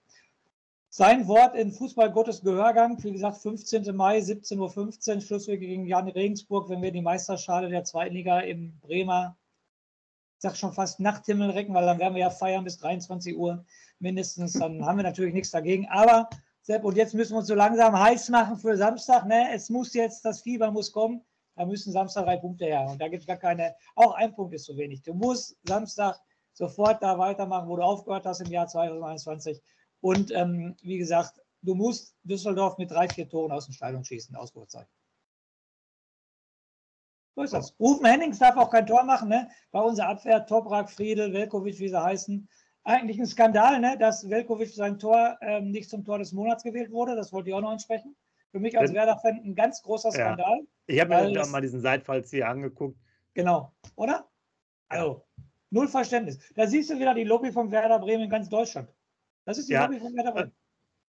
Sein 0.90 1.26
Wort 1.26 1.54
in 1.54 1.72
Fußball 1.72 2.12
Gottes 2.12 2.42
Gehörgang, 2.42 3.02
wie 3.02 3.12
gesagt, 3.12 3.38
15. 3.38 3.94
Mai, 3.96 4.18
17.15 4.18 5.14
Uhr, 5.14 5.20
Schlusswege 5.20 5.66
gegen 5.66 5.86
Jan 5.86 6.08
Regensburg, 6.08 6.68
wenn 6.68 6.82
wir 6.82 6.92
die 6.92 7.02
Meisterschale 7.02 7.68
der 7.68 7.84
zweiten 7.84 8.14
Liga 8.14 8.40
im 8.40 8.78
Bremer, 8.80 9.36
ich 10.36 10.42
sag 10.42 10.56
schon 10.56 10.72
fast 10.72 11.00
Nachthimmel 11.00 11.50
recken, 11.50 11.74
weil 11.74 11.84
dann 11.84 11.98
werden 11.98 12.14
wir 12.14 12.20
ja 12.20 12.30
feiern 12.30 12.64
bis 12.64 12.78
23 12.78 13.36
Uhr 13.36 13.64
mindestens, 14.00 14.54
dann 14.54 14.84
haben 14.84 14.98
wir 14.98 15.04
natürlich 15.04 15.34
nichts 15.34 15.50
dagegen. 15.50 15.86
Aber 15.88 16.28
Sepp, 16.62 16.84
und 16.84 16.96
jetzt 16.96 17.14
müssen 17.14 17.32
wir 17.32 17.38
uns 17.38 17.48
so 17.48 17.54
langsam 17.54 17.98
heiß 17.98 18.28
machen 18.28 18.58
für 18.58 18.76
Samstag. 18.76 19.26
Ne? 19.26 19.54
Es 19.54 19.70
muss 19.70 19.94
jetzt, 19.94 20.24
das 20.24 20.42
Fieber 20.42 20.70
muss 20.70 20.92
kommen. 20.92 21.24
Da 21.56 21.64
müssen 21.64 21.92
Samstag 21.92 22.24
drei 22.24 22.36
Punkte 22.36 22.66
her. 22.66 22.86
Und 22.90 23.00
da 23.00 23.08
gibt 23.08 23.22
es 23.22 23.26
gar 23.26 23.38
keine, 23.38 23.74
auch 23.96 24.14
ein 24.14 24.34
Punkt 24.34 24.54
ist 24.54 24.64
zu 24.64 24.76
wenig. 24.76 25.02
Du 25.02 25.14
musst 25.14 25.56
Samstag 25.64 26.20
sofort 26.52 27.02
da 27.02 27.18
weitermachen, 27.18 27.68
wo 27.68 27.76
du 27.76 27.82
aufgehört 27.82 28.26
hast 28.26 28.40
im 28.40 28.50
Jahr 28.50 28.68
2021. 28.68 29.60
Und 30.00 30.30
ähm, 30.32 30.76
wie 30.82 30.98
gesagt, 30.98 31.40
du 31.62 31.74
musst 31.74 32.14
Düsseldorf 32.22 32.76
mit 32.78 32.90
drei, 32.90 33.08
vier 33.08 33.28
Toren 33.28 33.50
aus 33.50 33.64
dem 33.64 33.72
Stadion 33.72 34.04
schießen, 34.04 34.36
Ausrufezeichen. 34.36 34.90
So 37.34 37.42
ist 37.44 37.54
das. 37.54 37.74
Rufen 37.80 38.04
Hennings 38.04 38.38
darf 38.38 38.56
auch 38.56 38.70
kein 38.70 38.86
Tor 38.86 39.04
machen, 39.04 39.28
ne? 39.28 39.48
Bei 39.70 39.80
unserer 39.80 40.08
Abwehr, 40.08 40.44
Toprak, 40.44 40.90
Friedel, 40.90 41.32
Velkovic, 41.32 41.78
wie 41.78 41.88
sie 41.88 42.02
heißen, 42.02 42.48
eigentlich 42.84 43.18
ein 43.18 43.26
Skandal, 43.26 43.80
ne, 43.80 43.96
dass 43.98 44.28
Velkovic 44.28 44.70
sein 44.70 44.98
Tor 44.98 45.36
ähm, 45.42 45.70
nicht 45.70 45.90
zum 45.90 46.04
Tor 46.04 46.18
des 46.18 46.32
Monats 46.32 46.62
gewählt 46.62 46.90
wurde. 46.90 47.16
Das 47.16 47.32
wollte 47.32 47.50
ich 47.50 47.54
auch 47.54 47.60
noch 47.60 47.70
ansprechen. 47.70 48.16
Für 48.50 48.60
mich 48.60 48.78
als 48.78 48.94
Werder-Fan 48.94 49.42
ein 49.44 49.54
ganz 49.54 49.82
großer 49.82 50.10
Skandal. 50.10 50.60
Ja. 50.60 50.64
Ich 50.86 51.00
habe 51.00 51.30
mir 51.30 51.46
mal 51.46 51.60
diesen 51.60 51.80
Seitfalls 51.80 52.30
hier 52.30 52.48
angeguckt. 52.48 52.98
Genau, 53.34 53.72
oder? 53.94 54.26
Also, 54.88 55.26
null 55.70 55.86
Verständnis. 55.86 56.38
Da 56.54 56.66
siehst 56.66 56.88
du 56.88 56.98
wieder 56.98 57.14
die 57.14 57.24
Lobby 57.24 57.52
von 57.52 57.70
Werder 57.70 57.98
Bremen 57.98 58.24
in 58.24 58.30
ganz 58.30 58.48
Deutschland. 58.48 58.88
Das 59.44 59.58
ist 59.58 59.68
die 59.68 59.74
ja. 59.74 59.84
Lobby 59.84 60.00
von 60.00 60.14
Werder 60.16 60.32
Bremen. 60.32 60.52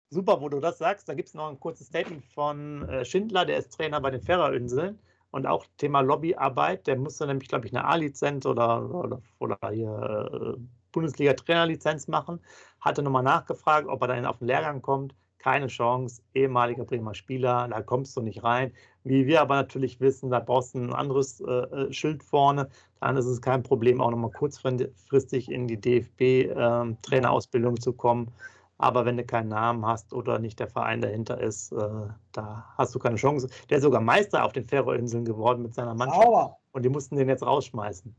Super, 0.08 0.40
wo 0.40 0.48
du 0.48 0.60
das 0.60 0.78
sagst. 0.78 1.08
Da 1.08 1.14
gibt 1.14 1.28
es 1.28 1.34
noch 1.34 1.50
ein 1.50 1.60
kurzes 1.60 1.88
Statement 1.88 2.24
von 2.24 2.88
äh, 2.88 3.04
Schindler, 3.04 3.44
der 3.44 3.58
ist 3.58 3.72
Trainer 3.72 4.00
bei 4.00 4.10
den 4.10 4.22
Ferrerinseln. 4.22 4.98
Und 5.30 5.46
auch 5.46 5.66
Thema 5.76 6.00
Lobbyarbeit, 6.00 6.86
der 6.86 6.96
musste 6.96 7.26
nämlich, 7.26 7.48
glaube 7.48 7.66
ich, 7.66 7.76
eine 7.76 7.84
A-Lizenz 7.84 8.46
oder, 8.46 8.94
oder, 8.94 9.20
oder 9.38 9.58
hier 9.70 10.56
äh, 10.56 10.60
Bundesliga-Trainerlizenz 10.96 12.08
machen. 12.08 12.40
Hatte 12.80 13.02
nochmal 13.02 13.22
nachgefragt, 13.22 13.86
ob 13.88 14.00
er 14.02 14.08
dann 14.08 14.24
auf 14.24 14.38
den 14.38 14.48
Lehrgang 14.48 14.80
kommt. 14.80 15.14
Keine 15.38 15.68
Chance, 15.68 16.22
ehemaliger 16.34 16.84
Bremer 16.84 17.14
Spieler, 17.14 17.68
da 17.68 17.82
kommst 17.82 18.16
du 18.16 18.22
nicht 18.22 18.42
rein. 18.42 18.72
Wie 19.04 19.26
wir 19.26 19.42
aber 19.42 19.54
natürlich 19.54 20.00
wissen, 20.00 20.30
da 20.30 20.40
brauchst 20.40 20.74
du 20.74 20.78
ein 20.78 20.92
anderes 20.92 21.40
äh, 21.40 21.52
äh 21.52 21.92
Schild 21.92 22.24
vorne. 22.24 22.68
Dann 23.00 23.16
ist 23.16 23.26
es 23.26 23.40
kein 23.40 23.62
Problem, 23.62 24.00
auch 24.00 24.10
nochmal 24.10 24.32
kurzfristig 24.32 25.50
in 25.50 25.68
die 25.68 25.80
DFB-Trainerausbildung 25.80 27.74
ähm, 27.74 27.76
äh, 27.76 27.80
zu 27.80 27.92
kommen. 27.92 28.32
Aber 28.78 29.04
wenn 29.04 29.16
du 29.16 29.24
keinen 29.24 29.48
Namen 29.48 29.86
hast 29.86 30.12
oder 30.12 30.38
nicht 30.38 30.58
der 30.58 30.68
Verein 30.68 31.00
dahinter 31.00 31.40
ist, 31.40 31.72
äh, 31.72 32.08
da 32.32 32.64
hast 32.76 32.94
du 32.94 32.98
keine 32.98 33.16
Chance. 33.16 33.48
Der 33.70 33.78
ist 33.78 33.84
sogar 33.84 34.00
Meister 34.00 34.44
auf 34.44 34.52
den 34.52 34.66
Färöerinseln 34.66 35.24
geworden 35.24 35.62
mit 35.62 35.74
seiner 35.74 35.94
Mannschaft. 35.94 36.22
Sauber. 36.22 36.56
Und 36.72 36.84
die 36.84 36.88
mussten 36.88 37.16
den 37.16 37.28
jetzt 37.28 37.44
rausschmeißen. 37.44 38.14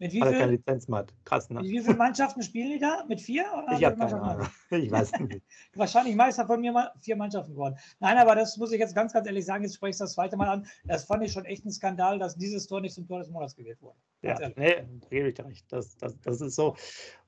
Mit 0.00 0.12
wie, 0.12 0.20
viel, 0.20 0.32
keine 0.32 0.52
Lizenz 0.52 0.88
hat. 0.90 1.14
Krass, 1.24 1.48
ne? 1.50 1.60
mit 1.60 1.70
wie 1.70 1.80
viele 1.80 1.96
Mannschaften 1.96 2.42
spielen 2.42 2.72
die 2.72 2.78
da? 2.80 3.04
Mit 3.08 3.20
vier? 3.20 3.44
ich 3.76 3.84
habe 3.84 3.96
keine 3.96 4.20
Ahnung. 4.20 4.46
Ich 4.70 4.90
weiß 4.90 5.12
nicht. 5.20 5.42
Wahrscheinlich 5.74 6.16
Meister 6.16 6.46
von 6.46 6.60
mir 6.60 6.72
mal 6.72 6.90
vier 7.00 7.14
Mannschaften 7.14 7.52
geworden. 7.52 7.76
Nein, 8.00 8.18
aber 8.18 8.34
das 8.34 8.56
muss 8.56 8.72
ich 8.72 8.80
jetzt 8.80 8.96
ganz, 8.96 9.12
ganz 9.12 9.26
ehrlich 9.26 9.44
sagen. 9.44 9.62
Jetzt 9.62 9.76
spreche 9.76 9.90
ich 9.90 9.98
das 9.98 10.14
zweite 10.14 10.36
Mal 10.36 10.48
an. 10.48 10.66
Das 10.84 11.04
fand 11.04 11.22
ich 11.22 11.32
schon 11.32 11.44
echt 11.44 11.64
ein 11.64 11.70
Skandal, 11.70 12.18
dass 12.18 12.36
dieses 12.36 12.66
Tor 12.66 12.80
nicht 12.80 12.94
zum 12.94 13.06
Tor 13.06 13.20
des 13.20 13.30
Monats 13.30 13.54
gewählt 13.54 13.80
wurde. 13.80 13.96
Ganz 14.22 14.40
ja, 14.40 14.48
ehrlich. 14.48 14.84
nee, 14.90 15.00
gebe 15.10 15.28
ich 15.28 15.34
dir 15.34 15.46
recht. 15.46 15.64
Das, 15.72 15.96
das, 15.96 16.20
das 16.20 16.40
ist 16.40 16.56
so. 16.56 16.74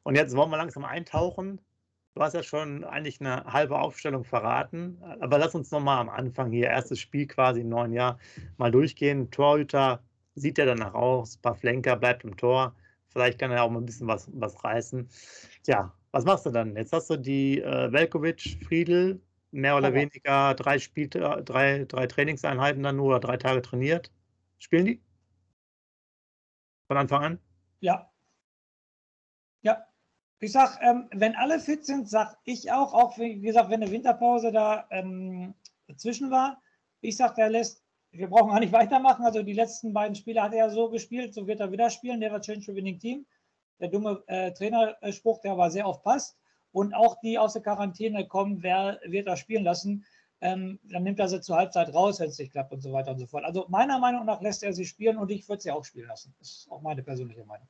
Und 0.02 0.16
jetzt 0.16 0.35
wollen 0.37 0.50
wir 0.50 0.57
langsam 0.57 0.85
eintauchen. 0.85 1.61
Du 2.14 2.22
hast 2.22 2.33
ja 2.33 2.42
schon 2.42 2.83
eigentlich 2.83 3.20
eine 3.20 3.44
halbe 3.44 3.79
Aufstellung 3.79 4.24
verraten. 4.24 4.98
Aber 5.20 5.38
lass 5.38 5.55
uns 5.55 5.70
nochmal 5.70 5.98
am 5.98 6.09
Anfang 6.09 6.50
hier, 6.50 6.68
erstes 6.68 6.98
Spiel 6.98 7.26
quasi 7.26 7.61
im 7.61 7.68
neuen 7.68 7.92
Jahr, 7.92 8.18
mal 8.57 8.72
durchgehen. 8.72 9.31
Torhüter 9.31 10.02
sieht 10.37 10.59
ja 10.59 10.66
danach 10.66 10.94
aus. 10.94 11.37
Pavlenka 11.38 11.96
bleibt 11.96 12.25
im 12.25 12.37
Tor. 12.37 12.75
Vielleicht 13.09 13.38
kann 13.38 13.51
er 13.51 13.64
auch 13.64 13.70
mal 13.70 13.81
ein 13.81 13.87
bisschen 13.87 14.07
was, 14.07 14.31
was 14.35 14.62
reißen. 14.62 15.09
Tja, 15.64 15.92
was 16.12 16.25
machst 16.25 16.46
du 16.46 16.51
dann? 16.51 16.77
Jetzt 16.77 16.92
hast 16.92 17.11
du 17.11 17.16
die 17.16 17.61
äh, 17.61 17.90
Velkovic, 17.90 18.59
Friedel, 18.64 19.20
mehr 19.51 19.77
oder 19.77 19.88
ja. 19.88 19.94
weniger 19.94 20.55
drei, 20.55 20.79
Spiel, 20.79 21.09
drei, 21.09 21.85
drei 21.85 22.07
Trainingseinheiten 22.07 22.83
dann 22.83 22.96
nur 22.96 23.07
oder 23.07 23.20
drei 23.20 23.37
Tage 23.37 23.62
trainiert. 23.62 24.12
Spielen 24.59 24.85
die? 24.85 25.03
Von 26.88 26.99
Anfang 26.99 27.25
an? 27.25 27.38
Ja. 27.81 28.11
Ja. 29.62 29.87
Ich 30.40 30.53
sag, 30.53 30.79
ähm, 30.83 31.09
wenn 31.12 31.35
alle 31.35 31.59
fit 31.59 31.87
sind, 31.87 32.09
sag 32.09 32.37
ich 32.44 32.70
auch, 32.70 32.92
auch 32.92 33.18
wie 33.18 33.40
gesagt, 33.40 33.70
wenn 33.70 33.83
eine 33.83 33.90
Winterpause 33.90 34.53
da 34.53 34.87
ähm, 34.90 35.55
dazwischen 35.88 36.31
war, 36.31 36.61
ich 37.01 37.16
sag, 37.16 37.35
der 37.37 37.49
lässt 37.49 37.86
wir 38.18 38.29
brauchen 38.29 38.50
gar 38.50 38.61
nicht 38.61 38.72
weitermachen. 38.72 39.24
Also 39.24 39.42
die 39.42 39.52
letzten 39.52 39.92
beiden 39.92 40.14
Spiele 40.14 40.42
hat 40.42 40.52
er 40.52 40.70
so 40.70 40.90
gespielt, 40.90 41.35
so 41.35 41.46
wird 41.46 41.61
er 41.61 41.72
wieder 41.72 41.90
spielen. 41.90 42.20
Der 42.20 42.33
war 42.33 42.40
Change 42.40 42.74
Winning 42.74 42.98
Team. 42.98 43.26
Der 43.81 43.88
dumme 43.88 44.22
äh, 44.26 44.52
Trainerspruch, 44.52 45.40
der 45.40 45.52
aber 45.52 45.70
sehr 45.70 45.87
oft 45.87 46.02
passt. 46.02 46.37
Und 46.72 46.94
auch 46.94 47.18
die 47.20 47.38
aus 47.38 47.55
der 47.55 47.62
Quarantäne 47.62 48.26
kommen, 48.26 48.62
wer 48.62 49.00
wird 49.05 49.26
er 49.26 49.37
spielen 49.37 49.64
lassen? 49.64 50.05
Ähm, 50.40 50.79
dann 50.85 51.02
nimmt 51.02 51.18
er 51.18 51.29
sie 51.29 51.40
zur 51.40 51.57
Halbzeit 51.57 51.94
raus, 51.94 52.20
wenn 52.20 52.29
es 52.29 52.38
nicht 52.38 52.52
klappt 52.52 52.72
und 52.72 52.83
so 52.83 52.92
weiter 52.92 53.12
und 53.12 53.18
so 53.18 53.26
fort. 53.26 53.44
Also 53.44 53.66
meiner 53.68 53.98
Meinung 53.98 54.26
nach 54.26 54.42
lässt 54.42 54.62
er 54.62 54.72
sie 54.72 54.85
spielen 54.85 55.16
und 55.16 55.31
ich 55.31 55.48
würde 55.48 55.62
sie 55.62 55.70
auch 55.70 55.85
spielen 55.85 56.09
lassen. 56.09 56.35
Das 56.38 56.48
ist 56.50 56.70
auch 56.70 56.83
meine 56.83 57.02
persönliche 57.02 57.44
Meinung. 57.44 57.66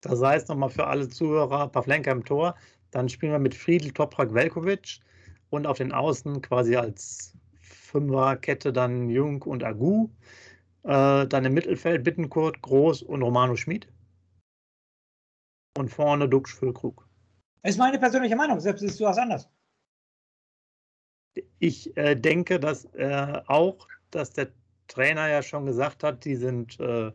Das 0.00 0.20
heißt 0.20 0.48
nochmal 0.48 0.70
für 0.70 0.86
alle 0.86 1.08
Zuhörer, 1.08 1.68
Pavlenka 1.68 2.10
im 2.10 2.24
Tor, 2.24 2.56
dann 2.90 3.08
spielen 3.08 3.32
wir 3.32 3.38
mit 3.38 3.54
Friedel, 3.54 3.92
Toprak, 3.92 4.34
Velkovic 4.34 4.98
und 5.50 5.66
auf 5.66 5.78
den 5.78 5.92
Außen 5.92 6.42
quasi 6.42 6.74
als 6.74 7.36
Fünferkette 7.92 8.72
dann 8.72 9.10
Jung 9.10 9.42
und 9.42 9.62
Agu. 9.62 10.08
Äh, 10.84 11.26
dann 11.26 11.44
im 11.44 11.54
Mittelfeld 11.54 12.02
Bittenkurt, 12.02 12.60
Groß 12.62 13.02
und 13.02 13.22
Romano 13.22 13.54
Schmid. 13.54 13.86
Und 15.78 15.90
vorne 15.90 16.28
Duxch 16.28 16.54
Füllkrug. 16.54 17.06
Das 17.62 17.72
ist 17.72 17.78
meine 17.78 17.98
persönliche 17.98 18.34
Meinung, 18.34 18.58
selbst 18.60 18.80
siehst 18.80 18.98
du 18.98 19.04
was 19.04 19.18
anders. 19.18 19.48
Ich 21.58 21.96
äh, 21.96 22.14
denke, 22.14 22.58
dass 22.58 22.86
äh, 22.94 23.40
auch, 23.46 23.86
dass 24.10 24.32
der 24.32 24.48
Trainer 24.88 25.28
ja 25.28 25.42
schon 25.42 25.64
gesagt 25.66 26.02
hat, 26.02 26.24
die 26.24 26.36
sind, 26.36 26.80
äh, 26.80 27.12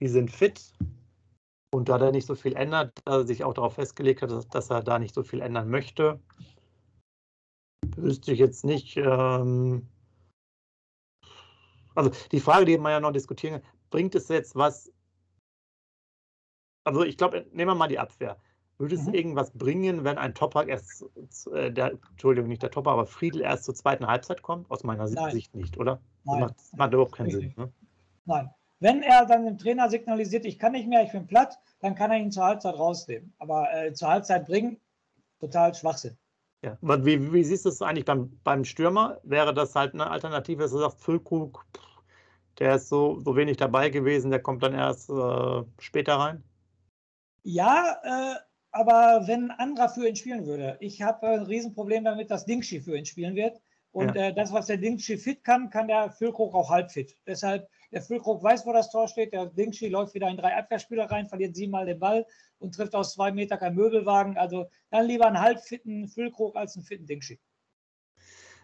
die 0.00 0.08
sind 0.08 0.30
fit. 0.30 0.72
Und 1.70 1.88
da 1.88 1.98
er 1.98 2.12
nicht 2.12 2.26
so 2.26 2.34
viel 2.34 2.54
ändert, 2.54 2.92
dass 3.04 3.22
er 3.22 3.26
sich 3.26 3.44
auch 3.44 3.54
darauf 3.54 3.74
festgelegt 3.74 4.22
hat, 4.22 4.30
dass, 4.30 4.48
dass 4.48 4.70
er 4.70 4.82
da 4.82 4.98
nicht 4.98 5.14
so 5.14 5.22
viel 5.22 5.40
ändern 5.40 5.68
möchte, 5.68 6.20
wüsste 7.96 8.32
ich 8.32 8.38
jetzt 8.38 8.64
nicht, 8.64 8.96
ähm, 8.96 9.86
also 11.98 12.10
die 12.32 12.40
Frage, 12.40 12.64
die 12.64 12.78
man 12.78 12.92
ja 12.92 13.00
noch 13.00 13.12
diskutieren 13.12 13.60
kann, 13.60 13.70
bringt 13.90 14.14
es 14.14 14.28
jetzt 14.28 14.54
was? 14.54 14.92
Also 16.84 17.02
ich 17.04 17.16
glaube, 17.16 17.46
nehmen 17.52 17.70
wir 17.70 17.74
mal 17.74 17.88
die 17.88 17.98
Abwehr. 17.98 18.38
Würde 18.78 18.94
es 18.94 19.06
mhm. 19.06 19.14
irgendwas 19.14 19.50
bringen, 19.50 20.04
wenn 20.04 20.18
ein 20.18 20.34
Topper 20.34 20.68
erst, 20.68 21.04
äh, 21.52 21.72
der, 21.72 21.98
Entschuldigung, 22.10 22.48
nicht 22.48 22.62
der 22.62 22.70
Topper, 22.70 22.92
aber 22.92 23.06
Friedel 23.06 23.40
erst 23.40 23.64
zur 23.64 23.74
zweiten 23.74 24.06
Halbzeit 24.06 24.42
kommt? 24.42 24.70
Aus 24.70 24.84
meiner 24.84 25.08
Nein. 25.10 25.32
Sicht 25.32 25.54
nicht, 25.56 25.76
oder? 25.76 26.00
Nein. 26.24 26.40
Das 26.40 26.40
macht, 26.40 26.58
das 26.58 26.72
macht 26.76 26.92
überhaupt 26.92 27.12
keinen 27.12 27.30
Sinn. 27.30 27.54
Ne? 27.56 27.72
Nein. 28.24 28.50
Wenn 28.78 29.02
er 29.02 29.26
dann 29.26 29.44
dem 29.44 29.58
Trainer 29.58 29.90
signalisiert, 29.90 30.44
ich 30.44 30.60
kann 30.60 30.72
nicht 30.72 30.86
mehr, 30.86 31.02
ich 31.02 31.10
bin 31.10 31.26
platt, 31.26 31.58
dann 31.80 31.96
kann 31.96 32.12
er 32.12 32.18
ihn 32.18 32.30
zur 32.30 32.44
Halbzeit 32.44 32.76
rausnehmen. 32.76 33.34
Aber 33.38 33.66
äh, 33.74 33.92
zur 33.92 34.08
Halbzeit 34.08 34.46
bringen, 34.46 34.80
total 35.40 35.74
Schwachsinn. 35.74 36.16
Ja, 36.62 36.76
wie, 36.80 37.32
wie 37.32 37.44
siehst 37.44 37.64
du 37.64 37.68
es 37.68 37.82
eigentlich 37.82 38.04
beim, 38.04 38.38
beim 38.42 38.64
Stürmer? 38.64 39.20
Wäre 39.22 39.54
das 39.54 39.74
halt 39.74 39.94
eine 39.94 40.10
Alternative, 40.10 40.62
dass 40.62 40.72
du 40.72 40.78
sagst, 40.78 41.00
Füllkrug, 41.00 41.64
der 42.58 42.76
ist 42.76 42.88
so, 42.88 43.20
so 43.20 43.36
wenig 43.36 43.56
dabei 43.56 43.90
gewesen, 43.90 44.30
der 44.30 44.42
kommt 44.42 44.62
dann 44.62 44.74
erst 44.74 45.10
äh, 45.10 45.62
später 45.78 46.14
rein? 46.14 46.42
Ja, 47.42 47.96
äh, 48.02 48.38
aber 48.72 49.26
wenn 49.26 49.50
ein 49.50 49.58
anderer 49.58 49.88
für 49.88 50.08
ihn 50.08 50.16
spielen 50.16 50.46
würde. 50.46 50.76
Ich 50.80 51.00
habe 51.02 51.26
ein 51.26 51.42
Riesenproblem 51.42 52.04
damit, 52.04 52.30
dass 52.30 52.46
Dingschi 52.46 52.80
für 52.80 52.96
ihn 52.96 53.06
spielen 53.06 53.34
wird. 53.34 53.60
Und 53.92 54.14
ja. 54.14 54.26
äh, 54.28 54.34
das, 54.34 54.52
was 54.52 54.66
der 54.66 54.76
Dingschi 54.76 55.16
fit 55.16 55.42
kann, 55.42 55.70
kann 55.70 55.88
der 55.88 56.10
Füllkrug 56.10 56.54
auch 56.54 56.70
halb 56.70 56.90
fit. 56.90 57.16
Deshalb, 57.26 57.68
der 57.90 58.02
Füllkrug 58.02 58.42
weiß, 58.42 58.66
wo 58.66 58.72
das 58.72 58.90
Tor 58.90 59.08
steht. 59.08 59.32
Der 59.32 59.46
Dingschi 59.46 59.88
läuft 59.88 60.14
wieder 60.14 60.28
in 60.28 60.36
drei 60.36 60.54
Abwehrspieler 60.56 61.10
rein, 61.10 61.26
verliert 61.26 61.56
siebenmal 61.56 61.86
den 61.86 61.98
Ball 61.98 62.26
und 62.58 62.74
trifft 62.74 62.94
aus 62.94 63.14
zwei 63.14 63.32
Meter 63.32 63.56
kein 63.56 63.74
Möbelwagen. 63.74 64.36
Also 64.36 64.66
dann 64.90 65.06
lieber 65.06 65.26
einen 65.26 65.40
halbfitten 65.40 66.06
Füllkrug 66.06 66.54
als 66.56 66.76
einen 66.76 66.84
fitten 66.84 67.06
Dingschi. 67.06 67.40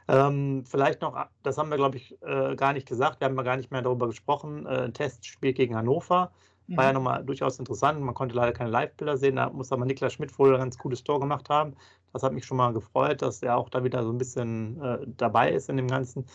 Ähm, 0.07 0.65
vielleicht 0.67 1.01
noch, 1.01 1.27
das 1.43 1.57
haben 1.57 1.71
wir, 1.71 1.77
glaube 1.77 1.97
ich, 1.97 2.21
äh, 2.23 2.57
gar 2.57 2.73
nicht 2.73 2.87
gesagt, 2.87 3.21
wir 3.21 3.27
haben 3.27 3.37
ja 3.37 3.43
gar 3.43 3.57
nicht 3.57 3.71
mehr 3.71 3.83
darüber 3.83 4.07
gesprochen, 4.07 4.67
äh, 4.67 4.85
ein 4.85 4.95
Testspiel 4.95 5.53
gegen 5.53 5.77
Hannover. 5.77 6.31
War 6.69 6.85
mhm. 6.85 6.89
ja 6.89 6.93
nochmal 6.93 7.25
durchaus 7.25 7.59
interessant. 7.59 8.01
Man 8.01 8.15
konnte 8.15 8.35
leider 8.35 8.53
keine 8.53 8.71
Live-Bilder 8.71 9.19
sehen. 9.19 9.37
Da 9.37 9.51
muss 9.51 9.73
aber 9.73 9.85
Niklas 9.85 10.15
Schmidt 10.15 10.39
wohl 10.39 10.55
ein 10.55 10.61
ganz 10.61 10.79
cooles 10.79 11.05
Tor 11.05 11.21
gemacht 11.21 11.51
haben. 11.51 11.75
Das 12.13 12.23
hat 12.23 12.33
mich 12.33 12.47
schon 12.47 12.57
mal 12.57 12.73
gefreut, 12.73 13.23
dass 13.23 13.43
er 13.43 13.57
auch 13.57 13.69
da 13.69 13.85
wieder 13.85 14.03
so 14.03 14.11
ein 14.11 14.19
bisschen 14.19 14.81
äh, 14.81 14.99
dabei 15.17 15.53
ist 15.53 15.69
in 15.69 15.77
dem 15.77 15.89
Ganzen. 15.89 16.27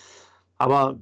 Aber 0.60 1.00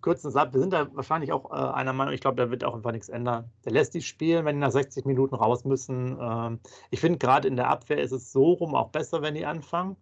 kürzens 0.00 0.36
ab, 0.36 0.52
wir 0.52 0.60
sind 0.60 0.72
da 0.72 0.88
wahrscheinlich 0.94 1.32
auch 1.32 1.50
äh, 1.50 1.72
einer 1.74 1.92
Meinung, 1.92 2.14
ich 2.14 2.20
glaube, 2.20 2.36
da 2.36 2.50
wird 2.50 2.64
auch 2.64 2.74
einfach 2.74 2.92
nichts 2.92 3.08
ändern. 3.08 3.50
Der 3.64 3.72
lässt 3.72 3.92
die 3.92 4.02
spielen, 4.02 4.44
wenn 4.44 4.56
die 4.56 4.60
nach 4.60 4.70
60 4.70 5.04
Minuten 5.04 5.34
raus 5.34 5.64
müssen. 5.64 6.16
Ähm, 6.20 6.60
ich 6.90 7.00
finde, 7.00 7.18
gerade 7.18 7.48
in 7.48 7.56
der 7.56 7.68
Abwehr 7.68 7.98
ist 7.98 8.12
es 8.12 8.32
so 8.32 8.52
rum 8.52 8.74
auch 8.76 8.90
besser, 8.90 9.20
wenn 9.20 9.34
die 9.34 9.44
anfangen. 9.44 9.96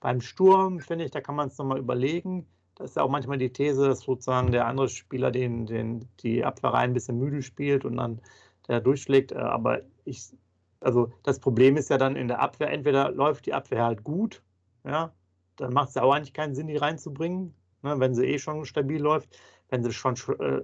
Beim 0.00 0.20
Sturm, 0.20 0.80
finde 0.80 1.04
ich, 1.04 1.10
da 1.10 1.20
kann 1.20 1.34
man 1.34 1.48
es 1.48 1.58
nochmal 1.58 1.78
überlegen. 1.78 2.46
Da 2.76 2.84
ist 2.84 2.96
ja 2.96 3.02
auch 3.02 3.10
manchmal 3.10 3.38
die 3.38 3.52
These, 3.52 3.88
dass 3.88 4.00
sozusagen 4.00 4.52
der 4.52 4.66
andere 4.66 4.88
Spieler 4.88 5.30
den, 5.30 5.66
den, 5.66 6.08
die 6.20 6.44
Abwehrreihen 6.44 6.92
ein 6.92 6.94
bisschen 6.94 7.18
müde 7.18 7.42
spielt 7.42 7.84
und 7.84 7.96
dann 7.96 8.20
der 8.68 8.80
durchschlägt. 8.80 9.32
Äh, 9.32 9.36
aber 9.36 9.80
ich, 10.04 10.32
also 10.80 11.12
das 11.24 11.40
Problem 11.40 11.76
ist 11.76 11.90
ja 11.90 11.98
dann 11.98 12.16
in 12.16 12.28
der 12.28 12.40
Abwehr, 12.40 12.70
entweder 12.70 13.10
läuft 13.10 13.46
die 13.46 13.54
Abwehr 13.54 13.84
halt 13.84 14.04
gut, 14.04 14.42
ja, 14.84 15.12
dann 15.56 15.72
macht 15.72 15.88
es 15.88 15.94
ja 15.96 16.02
auch 16.02 16.12
eigentlich 16.12 16.32
keinen 16.32 16.54
Sinn, 16.54 16.68
die 16.68 16.76
reinzubringen, 16.76 17.54
ne, 17.82 17.98
wenn 17.98 18.14
sie 18.14 18.26
eh 18.26 18.38
schon 18.38 18.64
stabil 18.64 19.00
läuft. 19.00 19.36
Wenn 19.70 19.82
sie 19.82 19.92
schon 19.92 20.14
äh, 20.14 20.62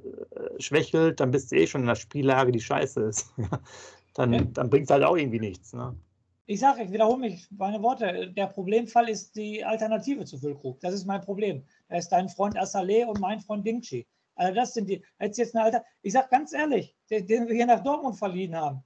schwächelt, 0.58 1.20
dann 1.20 1.30
bist 1.30 1.52
du 1.52 1.56
eh 1.56 1.66
schon 1.66 1.82
in 1.82 1.88
der 1.88 1.94
Spiellage, 1.94 2.52
die 2.52 2.60
scheiße 2.60 3.02
ist. 3.02 3.34
dann 4.14 4.32
ja. 4.32 4.40
dann 4.44 4.70
bringt 4.70 4.86
es 4.86 4.90
halt 4.90 5.04
auch 5.04 5.16
irgendwie 5.16 5.40
nichts. 5.40 5.74
Ne? 5.74 5.94
Ich 6.46 6.60
sage, 6.60 6.82
ich 6.82 6.92
wiederhole 6.92 7.18
mich, 7.18 7.50
meine 7.50 7.82
Worte. 7.82 8.30
Der 8.32 8.48
Problemfall 8.48 9.08
ist 9.08 9.34
die 9.34 9.64
Alternative 9.64 10.26
zu 10.26 10.38
Füllkrug. 10.38 10.78
Das 10.80 10.92
ist 10.92 11.06
mein 11.06 11.22
Problem. 11.22 11.64
Da 11.88 11.96
ist 11.96 12.10
dein 12.10 12.28
Freund 12.28 12.58
Assalé 12.58 13.06
und 13.06 13.18
mein 13.18 13.40
Freund 13.40 13.66
Dingchi. 13.66 14.06
Also 14.34 14.54
das 14.54 14.74
sind 14.74 14.90
die. 14.90 15.02
Jetzt 15.20 15.38
jetzt 15.38 15.54
eine 15.54 15.64
Alter. 15.64 15.84
Ich 16.02 16.12
sage 16.12 16.28
ganz 16.30 16.52
ehrlich, 16.52 16.94
den, 17.08 17.26
den, 17.26 17.48
wir 17.48 17.54
hier 17.54 17.66
nach 17.66 17.82
Dortmund 17.82 18.18
verliehen 18.18 18.54
haben, 18.54 18.84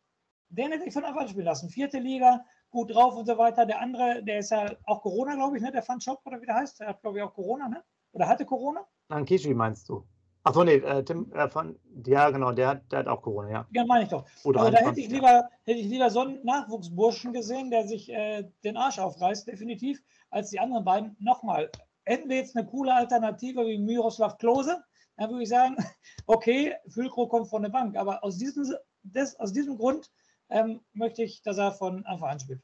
den 0.50 0.70
hätte 0.70 0.84
ich 0.84 0.92
von 0.94 1.04
Anfang 1.04 1.22
an 1.22 1.28
spielen 1.28 1.46
lassen. 1.46 1.68
Vierte 1.68 1.98
Liga, 1.98 2.44
gut 2.70 2.94
drauf 2.94 3.16
und 3.16 3.26
so 3.26 3.36
weiter. 3.36 3.66
Der 3.66 3.80
andere, 3.80 4.22
der 4.22 4.38
ist 4.38 4.50
ja 4.50 4.70
auch 4.84 5.02
Corona, 5.02 5.34
glaube 5.34 5.56
ich, 5.56 5.62
ne? 5.62 5.72
Der 5.72 5.86
Van 5.86 5.98
oder 6.24 6.40
wie 6.40 6.46
der 6.46 6.54
heißt. 6.54 6.78
Der 6.78 6.88
hat, 6.88 7.02
glaube 7.02 7.18
ich, 7.18 7.24
auch 7.24 7.34
Corona, 7.34 7.68
ne? 7.68 7.82
Oder 8.12 8.28
hatte 8.28 8.44
Corona? 8.44 8.86
Nankishi 9.08 9.52
meinst 9.52 9.88
du? 9.88 10.06
Achso, 10.48 10.64
nee, 10.64 10.76
äh, 10.76 11.04
Tim, 11.04 11.30
äh, 11.32 11.46
von, 11.50 11.78
ja, 12.06 12.30
genau, 12.30 12.52
der, 12.52 12.76
der 12.76 13.00
hat 13.00 13.06
auch 13.06 13.20
Corona, 13.20 13.50
ja. 13.50 13.66
Ja, 13.70 13.84
meine 13.84 14.04
ich 14.04 14.08
doch. 14.08 14.24
Oder 14.44 14.60
also 14.60 14.72
da 14.72 14.78
hätte 14.78 14.98
ich, 14.98 15.10
lieber, 15.10 15.46
hätte 15.64 15.78
ich 15.78 15.88
lieber 15.88 16.08
so 16.08 16.20
einen 16.20 16.42
Nachwuchsburschen 16.42 17.34
gesehen, 17.34 17.70
der 17.70 17.86
sich 17.86 18.08
äh, 18.08 18.48
den 18.64 18.78
Arsch 18.78 18.98
aufreißt, 18.98 19.46
definitiv, 19.46 20.00
als 20.30 20.48
die 20.48 20.58
anderen 20.58 20.86
beiden. 20.86 21.16
Nochmal, 21.20 21.70
hätten 22.06 22.30
wir 22.30 22.36
jetzt 22.38 22.56
eine 22.56 22.66
coole 22.66 22.94
Alternative 22.94 23.66
wie 23.66 23.76
Miroslav 23.76 24.38
Klose, 24.38 24.82
dann 25.18 25.28
würde 25.28 25.42
ich 25.42 25.50
sagen, 25.50 25.76
okay, 26.26 26.74
Füllkrug 26.88 27.28
kommt 27.28 27.50
von 27.50 27.60
der 27.60 27.68
Bank. 27.68 27.98
Aber 27.98 28.24
aus 28.24 28.38
diesem, 28.38 28.74
das, 29.02 29.38
aus 29.38 29.52
diesem 29.52 29.76
Grund 29.76 30.10
ähm, 30.48 30.80
möchte 30.94 31.22
ich, 31.24 31.42
dass 31.42 31.58
er 31.58 31.72
von 31.72 32.06
Anfang 32.06 32.30
an 32.30 32.40
spielt. 32.40 32.62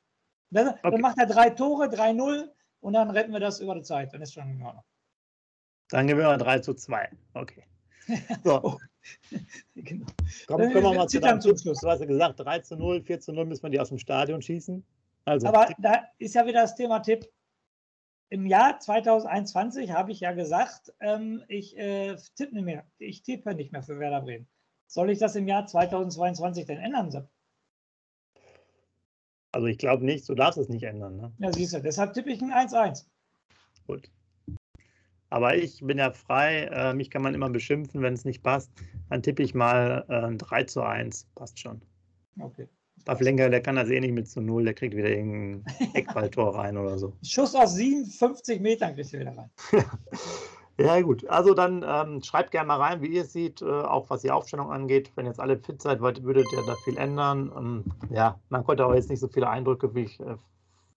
Dann, 0.48 0.68
okay. 0.68 0.90
dann 0.90 1.00
macht 1.02 1.18
er 1.18 1.26
drei 1.26 1.50
Tore, 1.50 1.88
3-0 1.88 2.48
und 2.80 2.94
dann 2.94 3.10
retten 3.10 3.32
wir 3.32 3.40
das 3.40 3.60
über 3.60 3.74
die 3.74 3.82
Zeit. 3.82 4.14
Dann 4.14 4.22
ist 4.22 4.32
schon 4.32 4.48
in 4.48 4.62
Ordnung. 4.62 4.84
Dann 5.90 6.06
gewinnen 6.06 6.28
wir 6.28 6.38
3 6.38 6.60
zu 6.60 6.72
2. 6.72 7.10
Okay. 7.34 7.64
So. 8.44 8.60
oh. 8.62 8.78
genau. 9.74 10.06
Komm, 10.46 10.60
können 10.60 10.74
wir 10.74 10.94
mal 10.94 11.08
zu 11.08 11.20
deinem 11.20 11.40
zum 11.40 11.56
Schluss. 11.56 11.80
Du 11.80 11.88
hast 11.88 12.00
ja 12.00 12.06
gesagt, 12.06 12.40
3 12.40 12.60
zu 12.60 12.76
0, 12.76 13.02
4 13.02 13.20
zu 13.20 13.32
0 13.32 13.44
müssen 13.46 13.62
wir 13.62 13.70
die 13.70 13.80
aus 13.80 13.88
dem 13.88 13.98
Stadion 13.98 14.42
schießen. 14.42 14.84
Also, 15.24 15.46
Aber 15.46 15.68
da 15.78 16.04
ist 16.18 16.34
ja 16.34 16.46
wieder 16.46 16.62
das 16.62 16.74
Thema 16.74 17.00
Tipp. 17.00 17.26
Im 18.30 18.46
Jahr 18.46 18.80
2021 18.80 19.92
habe 19.92 20.12
ich 20.12 20.20
ja 20.20 20.32
gesagt, 20.32 20.92
ähm, 21.00 21.42
ich 21.48 21.76
äh, 21.78 22.16
tippe 22.34 22.54
nicht 22.54 22.64
mehr. 22.64 22.84
Ich 22.98 23.22
tippe 23.22 23.54
nicht 23.54 23.72
mehr 23.72 23.82
für 23.82 23.98
Werder 23.98 24.22
Bremen. 24.22 24.48
Soll 24.86 25.10
ich 25.10 25.18
das 25.18 25.36
im 25.36 25.46
Jahr 25.48 25.66
2022 25.66 26.66
denn 26.66 26.78
ändern, 26.78 27.10
Sepp? 27.10 27.28
Also 29.52 29.68
ich 29.68 29.78
glaube 29.78 30.04
nicht, 30.04 30.28
du 30.28 30.34
darfst 30.34 30.58
es 30.58 30.68
nicht 30.68 30.82
ändern. 30.82 31.16
Ne? 31.16 31.32
Ja, 31.38 31.52
siehst 31.52 31.74
du, 31.74 31.80
deshalb 31.80 32.12
tippe 32.12 32.30
ich 32.30 32.42
ein 32.42 32.50
1-1. 32.50 33.04
Gut. 33.86 34.10
Aber 35.34 35.56
ich 35.56 35.80
bin 35.84 35.98
ja 35.98 36.12
frei, 36.12 36.66
äh, 36.70 36.94
mich 36.94 37.10
kann 37.10 37.22
man 37.22 37.34
immer 37.34 37.50
beschimpfen, 37.50 38.02
wenn 38.02 38.14
es 38.14 38.24
nicht 38.24 38.44
passt. 38.44 38.70
Dann 39.10 39.20
tippe 39.20 39.42
ich 39.42 39.52
mal 39.52 40.04
äh, 40.08 40.36
3 40.36 40.62
zu 40.62 40.82
1. 40.82 41.26
Passt 41.34 41.58
schon. 41.58 41.82
Okay. 42.38 42.68
Pavlenka, 43.04 43.48
der 43.48 43.60
kann 43.60 43.74
das 43.74 43.90
eh 43.90 43.98
nicht 43.98 44.12
mit 44.12 44.28
zu 44.28 44.40
0, 44.40 44.62
der 44.62 44.74
kriegt 44.74 44.94
wieder 44.94 45.10
irgendein 45.10 45.64
Eckballtor 45.94 46.54
rein 46.54 46.76
oder 46.76 46.96
so. 46.98 47.14
Schuss 47.24 47.52
aus 47.56 47.74
57 47.74 48.60
Metern 48.60 48.94
kriegt 48.94 49.12
er 49.12 49.20
wieder 49.22 49.36
rein. 49.36 49.50
ja, 50.78 51.00
gut. 51.00 51.28
Also 51.28 51.52
dann 51.52 51.84
ähm, 51.84 52.22
schreibt 52.22 52.52
gerne 52.52 52.68
mal 52.68 52.80
rein, 52.80 53.02
wie 53.02 53.08
ihr 53.08 53.22
es 53.22 53.32
seht, 53.32 53.60
äh, 53.60 53.64
auch 53.64 54.10
was 54.10 54.22
die 54.22 54.30
Aufstellung 54.30 54.70
angeht. 54.70 55.10
Wenn 55.16 55.26
jetzt 55.26 55.40
alle 55.40 55.58
fit 55.58 55.82
seid, 55.82 56.00
würdet 56.00 56.46
ihr 56.52 56.62
da 56.64 56.76
viel 56.84 56.96
ändern. 56.96 57.50
Ähm, 57.58 57.84
ja, 58.08 58.38
man 58.50 58.62
konnte 58.62 58.86
auch 58.86 58.94
jetzt 58.94 59.10
nicht 59.10 59.18
so 59.18 59.26
viele 59.26 59.48
Eindrücke, 59.48 59.96
wie 59.96 60.04
ich 60.04 60.20
äh, 60.20 60.36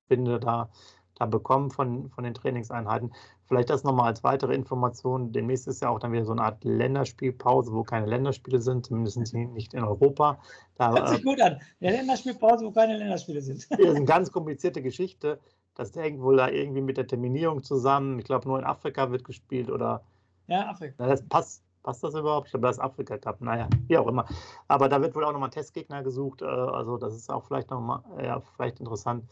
finde, 0.08 0.40
da 0.40 0.70
da 1.18 1.26
bekommen 1.26 1.72
von, 1.72 2.10
von 2.10 2.24
den 2.24 2.34
Trainingseinheiten. 2.34 3.12
Vielleicht 3.46 3.70
das 3.70 3.84
nochmal 3.84 4.08
als 4.08 4.24
weitere 4.24 4.54
Information. 4.54 5.32
Demnächst 5.32 5.68
ist 5.68 5.82
ja 5.82 5.90
auch 5.90 6.00
dann 6.00 6.12
wieder 6.12 6.26
so 6.26 6.32
eine 6.32 6.44
Art 6.44 6.64
Länderspielpause, 6.64 7.72
wo 7.74 7.84
keine 7.84 8.06
Länderspiele 8.06 8.62
sind, 8.62 8.86
zumindest 8.86 9.34
nicht 9.34 9.74
in 9.74 9.84
Europa. 9.84 10.38
Da, 10.76 10.92
Hört 10.92 11.10
sich 11.10 11.20
äh, 11.20 11.24
gut 11.24 11.42
an. 11.42 11.60
Der 11.82 11.92
Länderspielpause, 11.92 12.66
wo 12.66 12.72
keine 12.72 12.98
Länderspiele 12.98 13.42
sind. 13.42 13.68
Das 13.72 13.80
ist 13.80 13.96
eine 13.96 14.06
ganz 14.06 14.32
komplizierte 14.32 14.82
Geschichte. 14.82 15.40
Das 15.76 15.96
hängt 15.96 16.22
wohl 16.22 16.38
da 16.38 16.50
irgendwie 16.50 16.82
mit 16.82 16.98
der 16.98 17.08
Terminierung 17.08 17.64
zusammen. 17.64 18.20
Ich 18.20 18.26
glaube, 18.26 18.48
nur 18.48 18.60
in 18.60 18.66
Afrika 18.66 19.12
wird 19.12 19.24
gespielt 19.24 19.70
oder. 19.70 20.02
Ja, 20.48 20.70
Afrika. 20.70 20.96
Na, 20.98 21.08
das 21.08 21.24
passt, 21.24 21.64
passt 21.84 22.04
das 22.04 22.16
überhaupt? 22.16 22.48
Ich 22.48 22.52
glaube, 22.52 22.68
das 22.68 22.78
ist 22.78 22.84
Afrika 22.84 23.18
Cup. 23.18 23.42
Naja, 23.42 23.70
wie 23.88 23.98
auch 23.98 24.08
immer. 24.08 24.26
Aber 24.68 24.90
da 24.90 25.02
wird 25.02 25.16
wohl 25.16 25.24
auch 25.24 25.32
nochmal 25.32 25.52
Testgegner 25.52 26.04
gesucht. 26.04 26.42
Äh, 26.42 26.46
also, 26.46 26.98
das 26.98 27.16
ist 27.16 27.30
auch 27.32 27.46
vielleicht 27.46 27.70
nochmal, 27.70 28.02
ja, 28.22 28.42
vielleicht 28.56 28.80
interessant. 28.80 29.24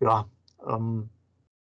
Ja, 0.00 0.26
ähm, 0.66 1.10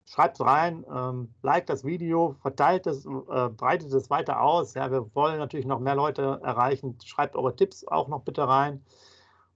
schreibt 0.06 0.40
rein, 0.40 0.84
ähm, 0.92 1.34
liked 1.42 1.68
das 1.68 1.84
Video, 1.84 2.36
verteilt 2.40 2.86
es, 2.86 3.04
äh, 3.04 3.48
breitet 3.50 3.92
es 3.92 4.10
weiter 4.10 4.40
aus. 4.40 4.74
Ja, 4.74 4.90
wir 4.90 5.14
wollen 5.14 5.38
natürlich 5.38 5.66
noch 5.66 5.80
mehr 5.80 5.94
Leute 5.94 6.40
erreichen. 6.42 6.96
Schreibt 7.04 7.36
eure 7.36 7.54
Tipps 7.54 7.86
auch 7.86 8.08
noch 8.08 8.22
bitte 8.22 8.48
rein. 8.48 8.82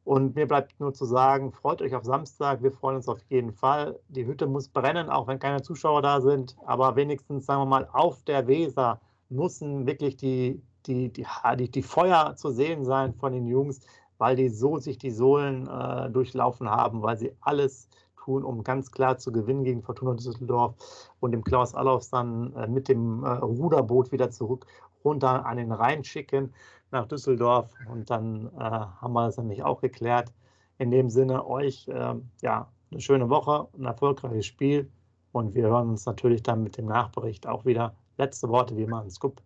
Und 0.04 0.34
mir 0.34 0.48
bleibt 0.48 0.78
nur 0.80 0.92
zu 0.92 1.04
sagen, 1.04 1.52
freut 1.52 1.80
euch 1.80 1.94
auf 1.94 2.04
Samstag. 2.04 2.62
Wir 2.62 2.72
freuen 2.72 2.96
uns 2.96 3.08
auf 3.08 3.20
jeden 3.28 3.52
Fall. 3.52 4.00
Die 4.08 4.26
Hütte 4.26 4.46
muss 4.46 4.68
brennen, 4.68 5.08
auch 5.08 5.28
wenn 5.28 5.38
keine 5.38 5.62
Zuschauer 5.62 6.02
da 6.02 6.20
sind. 6.20 6.56
Aber 6.66 6.96
wenigstens, 6.96 7.46
sagen 7.46 7.62
wir 7.62 7.66
mal, 7.66 7.88
auf 7.92 8.22
der 8.24 8.48
Weser 8.48 9.00
müssen 9.28 9.86
wirklich 9.86 10.16
die, 10.16 10.60
die, 10.86 11.12
die, 11.12 11.24
die, 11.56 11.70
die 11.70 11.82
Feuer 11.82 12.34
zu 12.36 12.50
sehen 12.50 12.84
sein 12.84 13.14
von 13.14 13.32
den 13.32 13.46
Jungs, 13.46 13.80
weil 14.18 14.34
die 14.34 14.48
so 14.48 14.78
sich 14.78 14.98
die 14.98 15.12
Sohlen 15.12 15.68
äh, 15.68 16.10
durchlaufen 16.10 16.68
haben, 16.68 17.02
weil 17.02 17.16
sie 17.16 17.32
alles 17.40 17.88
tun, 18.24 18.44
um 18.44 18.64
ganz 18.64 18.90
klar 18.90 19.18
zu 19.18 19.32
gewinnen 19.32 19.64
gegen 19.64 19.82
Fortuna 19.82 20.14
Düsseldorf 20.14 20.74
und 21.20 21.32
dem 21.32 21.44
Klaus 21.44 21.74
Allofs 21.74 22.10
dann 22.10 22.54
äh, 22.54 22.66
mit 22.66 22.88
dem 22.88 23.24
äh, 23.24 23.28
Ruderboot 23.28 24.12
wieder 24.12 24.30
zurück 24.30 24.66
runter 25.04 25.44
an 25.46 25.56
den 25.56 25.72
Rhein 25.72 26.04
schicken 26.04 26.52
nach 26.90 27.06
Düsseldorf. 27.06 27.72
Und 27.90 28.10
dann 28.10 28.46
äh, 28.56 28.60
haben 28.60 29.12
wir 29.12 29.26
das 29.26 29.38
nämlich 29.38 29.62
auch 29.62 29.80
geklärt. 29.80 30.32
In 30.78 30.90
dem 30.90 31.10
Sinne 31.10 31.46
euch 31.46 31.88
ähm, 31.92 32.28
ja 32.40 32.68
eine 32.90 33.00
schöne 33.00 33.28
Woche, 33.28 33.68
ein 33.78 33.84
erfolgreiches 33.84 34.46
Spiel 34.46 34.90
und 35.32 35.54
wir 35.54 35.64
hören 35.64 35.90
uns 35.90 36.06
natürlich 36.06 36.42
dann 36.42 36.62
mit 36.62 36.76
dem 36.76 36.86
Nachbericht 36.86 37.46
auch 37.46 37.64
wieder. 37.64 37.94
Letzte 38.18 38.48
Worte 38.48 38.76
wie 38.76 38.82
immer 38.82 39.00
an 39.00 39.10
Scoop. 39.10 39.40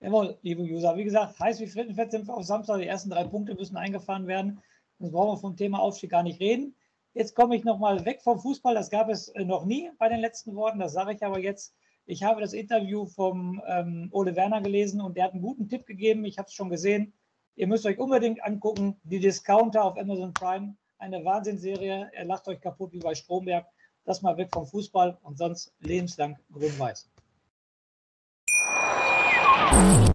Jawohl, 0.00 0.36
liebe 0.42 0.62
User. 0.62 0.96
Wie 0.96 1.04
gesagt, 1.04 1.38
heiß 1.38 1.60
wie 1.60 1.66
Frittenfett 1.66 2.10
sind 2.10 2.26
wir 2.26 2.34
auf 2.36 2.44
Samstag. 2.44 2.78
Die 2.78 2.86
ersten 2.86 3.10
drei 3.10 3.24
Punkte 3.24 3.54
müssen 3.54 3.76
eingefahren 3.76 4.26
werden. 4.26 4.60
Sonst 4.98 5.12
brauchen 5.12 5.36
wir 5.36 5.38
vom 5.38 5.56
Thema 5.56 5.78
Aufstieg 5.78 6.10
gar 6.10 6.22
nicht 6.22 6.40
reden. 6.40 6.74
Jetzt 7.14 7.36
komme 7.36 7.54
ich 7.54 7.62
nochmal 7.62 8.04
weg 8.04 8.22
vom 8.22 8.40
Fußball. 8.40 8.74
Das 8.74 8.90
gab 8.90 9.08
es 9.08 9.28
äh, 9.28 9.44
noch 9.44 9.64
nie 9.64 9.88
bei 9.98 10.08
den 10.08 10.18
letzten 10.18 10.56
Worten. 10.56 10.80
Das 10.80 10.92
sage 10.92 11.14
ich 11.14 11.24
aber 11.24 11.38
jetzt. 11.38 11.72
Ich 12.06 12.24
habe 12.24 12.40
das 12.40 12.52
Interview 12.52 13.06
vom 13.06 13.62
ähm, 13.66 14.08
Ole 14.10 14.34
Werner 14.34 14.60
gelesen 14.60 15.00
und 15.00 15.16
der 15.16 15.24
hat 15.24 15.32
einen 15.32 15.40
guten 15.40 15.68
Tipp 15.68 15.86
gegeben. 15.86 16.24
Ich 16.24 16.38
habe 16.38 16.48
es 16.48 16.54
schon 16.54 16.68
gesehen. 16.70 17.14
Ihr 17.54 17.68
müsst 17.68 17.86
euch 17.86 17.98
unbedingt 17.98 18.42
angucken. 18.42 18.96
Die 19.04 19.20
Discounter 19.20 19.84
auf 19.84 19.96
Amazon 19.96 20.34
Prime. 20.34 20.76
eine 20.98 21.24
Wahnsinnsserie. 21.24 22.10
Er 22.12 22.24
lacht 22.24 22.48
euch 22.48 22.60
kaputt 22.60 22.92
wie 22.92 22.98
bei 22.98 23.14
Stromberg. 23.14 23.64
Das 24.04 24.20
mal 24.20 24.36
weg 24.36 24.48
vom 24.52 24.66
Fußball 24.66 25.16
und 25.22 25.38
sonst 25.38 25.72
lebenslang 25.78 26.36
grün-weiß. 26.52 27.08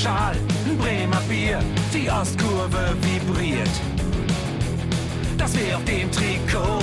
Schal, 0.00 0.34
ein 0.66 0.78
Bremer 0.78 1.20
Bier. 1.28 1.58
Die 1.92 2.10
Ostkurve 2.10 2.96
vibriert. 3.02 3.68
Das 5.36 5.52
wir 5.54 5.76
auf 5.76 5.84
dem 5.84 6.10
Trikot. 6.10 6.80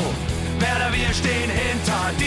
Werder, 0.60 0.92
wir 0.92 1.12
stehen 1.12 1.50
hinter 1.50 2.12
dir. 2.20 2.27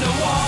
the 0.00 0.06
wall. 0.06 0.47